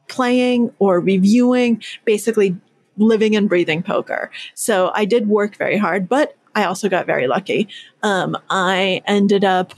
[0.07, 2.57] playing or reviewing, basically
[2.97, 4.31] living and breathing poker.
[4.55, 7.69] So I did work very hard, but I also got very lucky.
[8.03, 9.75] Um, I ended up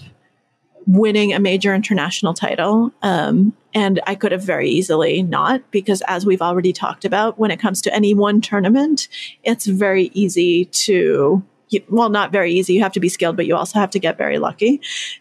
[0.86, 2.90] winning a major international title.
[3.02, 7.50] Um, and I could have very easily not, because as we've already talked about, when
[7.50, 9.06] it comes to any one tournament,
[9.44, 11.44] it's very easy to,
[11.88, 12.74] well, not very easy.
[12.74, 14.80] You have to be skilled, but you also have to get very lucky.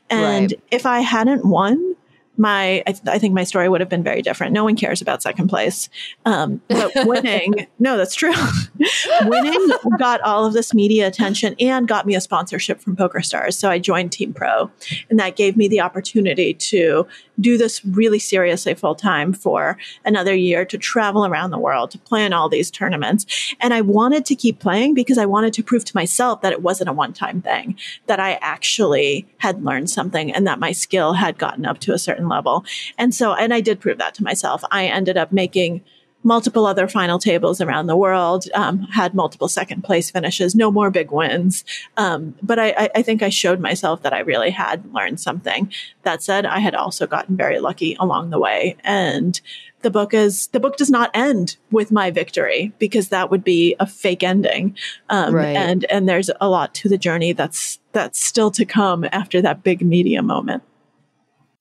[0.09, 0.61] And Right.
[0.71, 1.95] if I hadn't won,
[2.37, 4.53] my I, th- I think my story would have been very different.
[4.53, 5.89] No one cares about second place,
[6.25, 8.31] um, but winning, no, that's true.
[9.23, 13.57] winning got all of this media attention and got me a sponsorship from Poker Stars.
[13.57, 14.71] So I joined Team Pro,
[15.09, 17.05] and that gave me the opportunity to
[17.39, 21.99] do this really seriously full time for another year to travel around the world to
[21.99, 23.25] play in all these tournaments.
[23.59, 26.61] And I wanted to keep playing because I wanted to prove to myself that it
[26.61, 27.77] wasn't a one time thing,
[28.07, 31.99] that I actually had learned something and that my skill had gotten up to a
[31.99, 32.65] certain level.
[32.97, 34.63] And so, and I did prove that to myself.
[34.71, 35.81] I ended up making
[36.23, 40.91] multiple other final tables around the world, um, had multiple second place finishes, no more
[40.91, 41.63] big wins.
[41.97, 45.71] Um, but I, I, think I showed myself that I really had learned something.
[46.03, 48.75] That said, I had also gotten very lucky along the way.
[48.83, 49.39] And
[49.81, 53.77] the book is, the book does not end with my victory because that would be
[53.79, 54.75] a fake ending.
[55.09, 55.55] Um, Right.
[55.55, 59.63] and, and there's a lot to the journey that's, that's still to come after that
[59.63, 60.63] big media moment.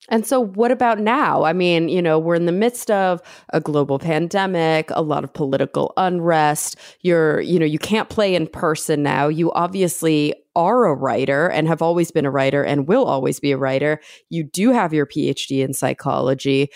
[0.08, 1.44] And so, what about now?
[1.44, 3.20] I mean, you know, we're in the midst of
[3.52, 6.76] a global pandemic, a lot of political unrest.
[7.02, 9.28] You're, you know, you can't play in person now.
[9.28, 13.52] You obviously are a writer and have always been a writer and will always be
[13.52, 14.00] a writer.
[14.28, 16.68] You do have your PhD in psychology.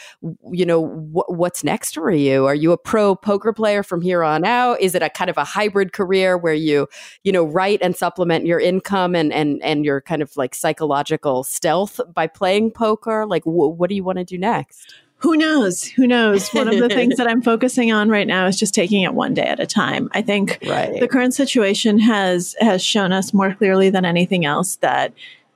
[0.53, 2.47] You know, wh- what's next for you?
[2.47, 4.81] Are you a pro poker player from here on out?
[4.81, 6.87] Is it a kind of a hybrid career where you,
[7.25, 11.43] you know, write and supplement your income and and and your kind of like psychological
[11.43, 13.27] stealth by playing poker?
[13.27, 14.95] Like, wh- what do you want to do next?
[15.23, 15.85] Who knows?
[15.85, 16.49] Who knows?
[16.51, 19.35] One of the things that I'm focusing on right now is just taking it one
[19.35, 20.09] day at a time.
[20.13, 20.99] I think Right.
[20.99, 25.13] the current situation has has shown us more clearly than anything else that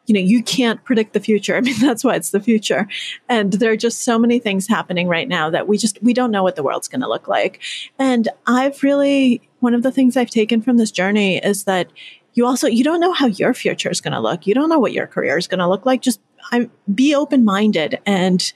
[0.07, 1.57] you know you can't predict the future.
[1.57, 2.87] I mean that's why it's the future.
[3.29, 6.31] And there are just so many things happening right now that we just we don't
[6.31, 7.61] know what the world's going to look like.
[7.99, 11.89] And I've really one of the things I've taken from this journey is that
[12.35, 14.47] you also you don't know how your future is going to look.
[14.47, 16.03] You don't know what your career is going to look like.
[16.03, 16.21] Just
[16.53, 18.53] I, be open minded and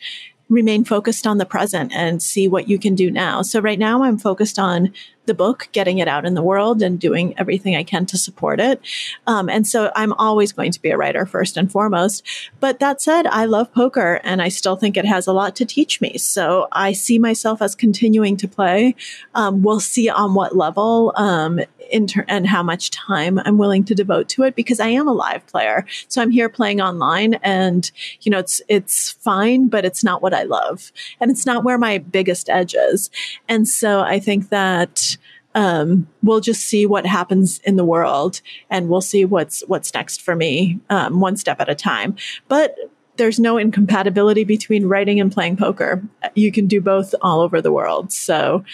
[0.50, 3.40] remain focused on the present and see what you can do now.
[3.40, 4.92] So right now I'm focused on
[5.26, 8.58] the book, getting it out in the world and doing everything I can to support
[8.58, 8.80] it.
[9.26, 12.26] Um, and so I'm always going to be a writer first and foremost.
[12.58, 15.64] But that said, I love poker and I still think it has a lot to
[15.64, 16.18] teach me.
[16.18, 18.96] So I see myself as continuing to play.
[19.34, 21.60] Um, we'll see on what level, um,
[22.08, 25.12] ter- and how much time I'm willing to devote to it because I am a
[25.12, 25.86] live player.
[26.08, 27.90] So I'm here playing online and,
[28.22, 30.92] you know, it's, it's fine, but it's not what I love.
[31.20, 33.10] And it's not where my biggest edge is.
[33.48, 35.18] And so I think that,
[35.54, 40.22] um, we'll just see what happens in the world and we'll see what's, what's next
[40.22, 42.16] for me, um, one step at a time.
[42.48, 42.76] But
[43.16, 46.02] there's no incompatibility between writing and playing poker.
[46.34, 48.12] You can do both all over the world.
[48.12, 48.64] So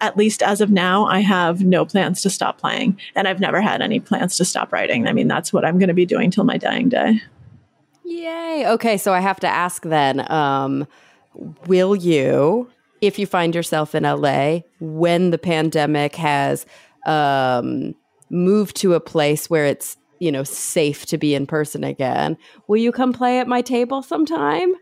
[0.00, 3.60] at least as of now, I have no plans to stop playing, and I've never
[3.60, 5.06] had any plans to stop writing.
[5.06, 7.22] I mean, that's what I'm going to be doing till my dying day.
[8.04, 8.66] Yay.
[8.66, 10.86] Okay, so I have to ask then, um,
[11.66, 12.70] will you,
[13.06, 16.66] if you find yourself in LA, when the pandemic has
[17.06, 17.94] um,
[18.30, 22.36] moved to a place where it's you know, safe to be in person again.
[22.66, 24.74] Will you come play at my table sometime?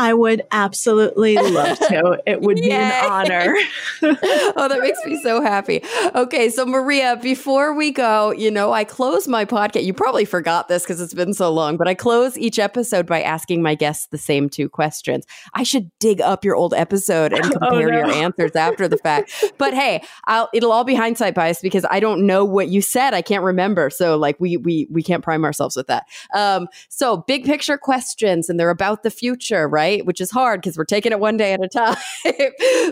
[0.00, 2.22] I would absolutely love to.
[2.26, 3.54] It would be an honor.
[4.02, 5.84] oh, that makes me so happy.
[6.14, 9.84] Okay, so Maria, before we go, you know, I close my podcast.
[9.84, 13.20] You probably forgot this because it's been so long, but I close each episode by
[13.20, 15.26] asking my guests the same two questions.
[15.52, 17.98] I should dig up your old episode and compare oh, no.
[17.98, 19.52] your answers after the fact.
[19.58, 23.12] But hey, I'll, it'll all be hindsight bias because I don't know what you said.
[23.12, 23.90] I can't remember.
[23.90, 26.06] So like we we we can't prime ourselves with that.
[26.34, 29.89] Um, so big picture questions, and they're about the future, right?
[29.90, 30.06] Right?
[30.06, 31.96] Which is hard because we're taking it one day at a time.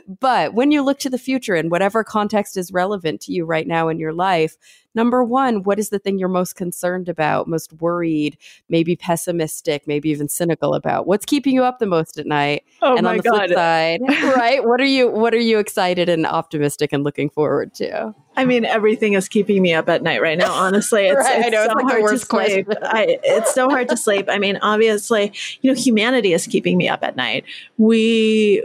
[0.20, 3.66] but when you look to the future in whatever context is relevant to you right
[3.66, 4.56] now in your life,
[4.94, 8.36] number one, what is the thing you're most concerned about, most worried,
[8.68, 11.06] maybe pessimistic, maybe even cynical about?
[11.06, 12.64] What's keeping you up the most at night?
[12.82, 13.36] Oh and my on the God.
[13.36, 14.00] flip side,
[14.36, 14.64] right?
[14.64, 18.14] What are you what are you excited and optimistic and looking forward to?
[18.36, 20.52] I mean, everything is keeping me up at night right now.
[20.52, 22.68] Honestly, it's, right, it's know, so it's like hard to sleep.
[22.82, 24.26] I, it's so hard to sleep.
[24.28, 27.44] I mean, obviously, you know, humanity is keeping me up at night.
[27.78, 28.62] We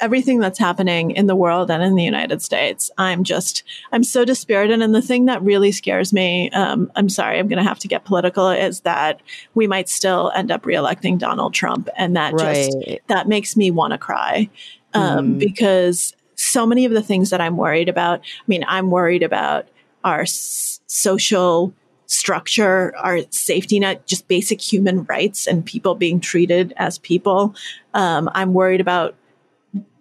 [0.00, 2.90] everything that's happening in the world and in the United States.
[2.98, 3.62] I'm just,
[3.92, 4.82] I'm so dispirited.
[4.82, 7.88] And the thing that really scares me, um, I'm sorry, I'm going to have to
[7.88, 9.20] get political, is that
[9.54, 11.88] we might still end up reelecting Donald Trump.
[11.96, 12.70] And that right.
[12.72, 14.50] just, that makes me want to cry.
[14.92, 15.38] Um, mm.
[15.40, 19.66] because so many of the things that I'm worried about, I mean, I'm worried about
[20.04, 21.74] our s- social
[22.06, 27.54] structure, our safety net, just basic human rights and people being treated as people.
[27.92, 29.16] Um, I'm worried about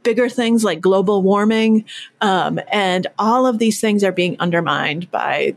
[0.03, 1.85] bigger things like global warming.
[2.21, 5.55] Um, and all of these things are being undermined by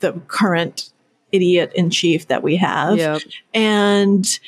[0.00, 0.90] the current
[1.32, 2.96] idiot in chief that we have.
[2.96, 3.22] Yep.
[3.52, 4.40] And,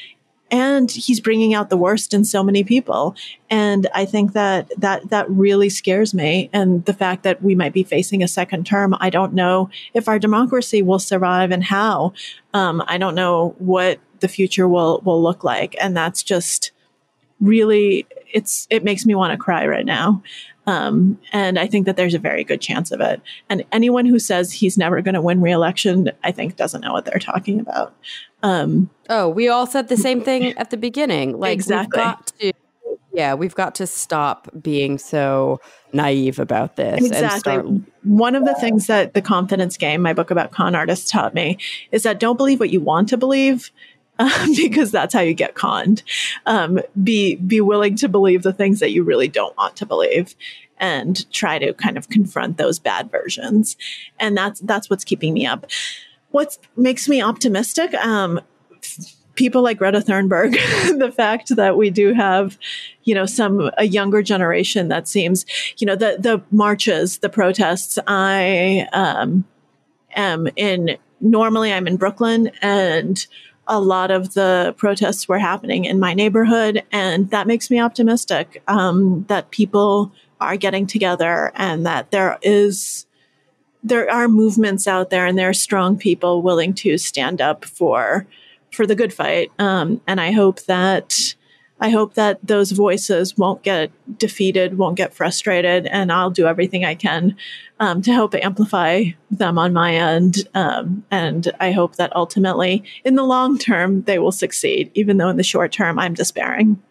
[0.50, 3.14] and he's bringing out the worst in so many people.
[3.50, 6.48] And I think that that, that really scares me.
[6.52, 10.08] And the fact that we might be facing a second term, I don't know if
[10.08, 12.14] our democracy will survive and how.
[12.54, 15.76] Um, I don't know what the future will, will look like.
[15.80, 16.72] And that's just,
[17.40, 20.22] really it's it makes me want to cry right now.
[20.66, 23.20] Um, and i think that there's a very good chance of it.
[23.48, 27.04] And anyone who says he's never going to win re-election i think doesn't know what
[27.04, 27.94] they're talking about.
[28.42, 31.38] Um, oh we all said the same thing at the beginning.
[31.38, 31.98] Like exactly.
[31.98, 32.52] we've got to
[33.12, 35.60] yeah we've got to stop being so
[35.92, 37.38] naive about this exactly.
[37.38, 37.66] start-
[38.02, 41.58] one of the things that the confidence game my book about con artists taught me
[41.90, 43.70] is that don't believe what you want to believe
[44.20, 46.02] um, because that's how you get conned.
[46.46, 50.36] Um, be be willing to believe the things that you really don't want to believe,
[50.78, 53.76] and try to kind of confront those bad versions.
[54.18, 55.66] And that's that's what's keeping me up.
[56.30, 57.92] What makes me optimistic?
[57.94, 58.40] Um,
[59.34, 60.52] people like Greta Thunberg,
[60.98, 62.58] the fact that we do have,
[63.04, 65.46] you know, some a younger generation that seems,
[65.78, 67.98] you know, the the marches, the protests.
[68.06, 69.44] I um,
[70.14, 70.98] am in.
[71.22, 73.26] Normally, I'm in Brooklyn, and
[73.70, 78.62] a lot of the protests were happening in my neighborhood, and that makes me optimistic
[78.68, 83.06] um, that people are getting together and that there is
[83.82, 88.26] there are movements out there and there are strong people willing to stand up for
[88.72, 89.50] for the good fight.
[89.58, 91.34] Um, and I hope that
[91.80, 96.84] I hope that those voices won't get defeated, won't get frustrated, and I'll do everything
[96.84, 97.36] I can
[97.78, 100.48] um, to help amplify them on my end.
[100.54, 105.30] Um, and I hope that ultimately, in the long term, they will succeed, even though
[105.30, 106.82] in the short term, I'm despairing.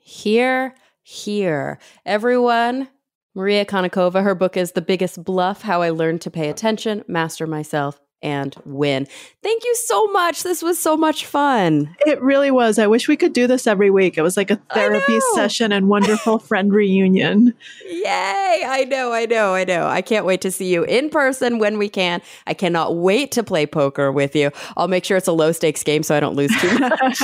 [0.00, 1.78] Here, here.
[2.04, 2.88] Everyone,
[3.34, 7.46] Maria Konnikova, her book is The Biggest Bluff How I Learned to Pay Attention, Master
[7.46, 9.06] Myself, and win.
[9.42, 10.42] Thank you so much.
[10.42, 11.94] This was so much fun.
[12.06, 12.78] It really was.
[12.78, 14.18] I wish we could do this every week.
[14.18, 17.54] It was like a therapy session and wonderful friend reunion.
[17.88, 18.62] Yay.
[18.66, 19.86] I know, I know, I know.
[19.86, 22.20] I can't wait to see you in person when we can.
[22.46, 24.50] I cannot wait to play poker with you.
[24.76, 27.18] I'll make sure it's a low stakes game so I don't lose too much.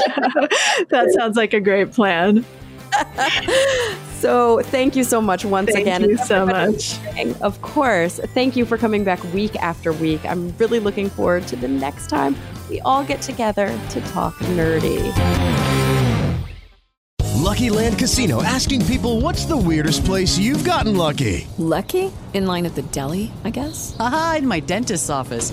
[0.91, 2.45] that sounds like a great plan.
[4.25, 6.01] so thank you so much once thank again.
[6.01, 6.99] Thank you so much.
[7.43, 8.19] Of course.
[8.33, 10.25] Thank you for coming back week after week.
[10.25, 12.35] I'm really looking forward to the next time
[12.71, 15.03] we all get together to talk nerdy.
[17.35, 21.47] Lucky Land Casino asking people what's the weirdest place you've gotten lucky?
[21.59, 22.11] Lucky?
[22.33, 23.95] In line at the deli, I guess?
[24.01, 25.53] Aha, in my dentist's office.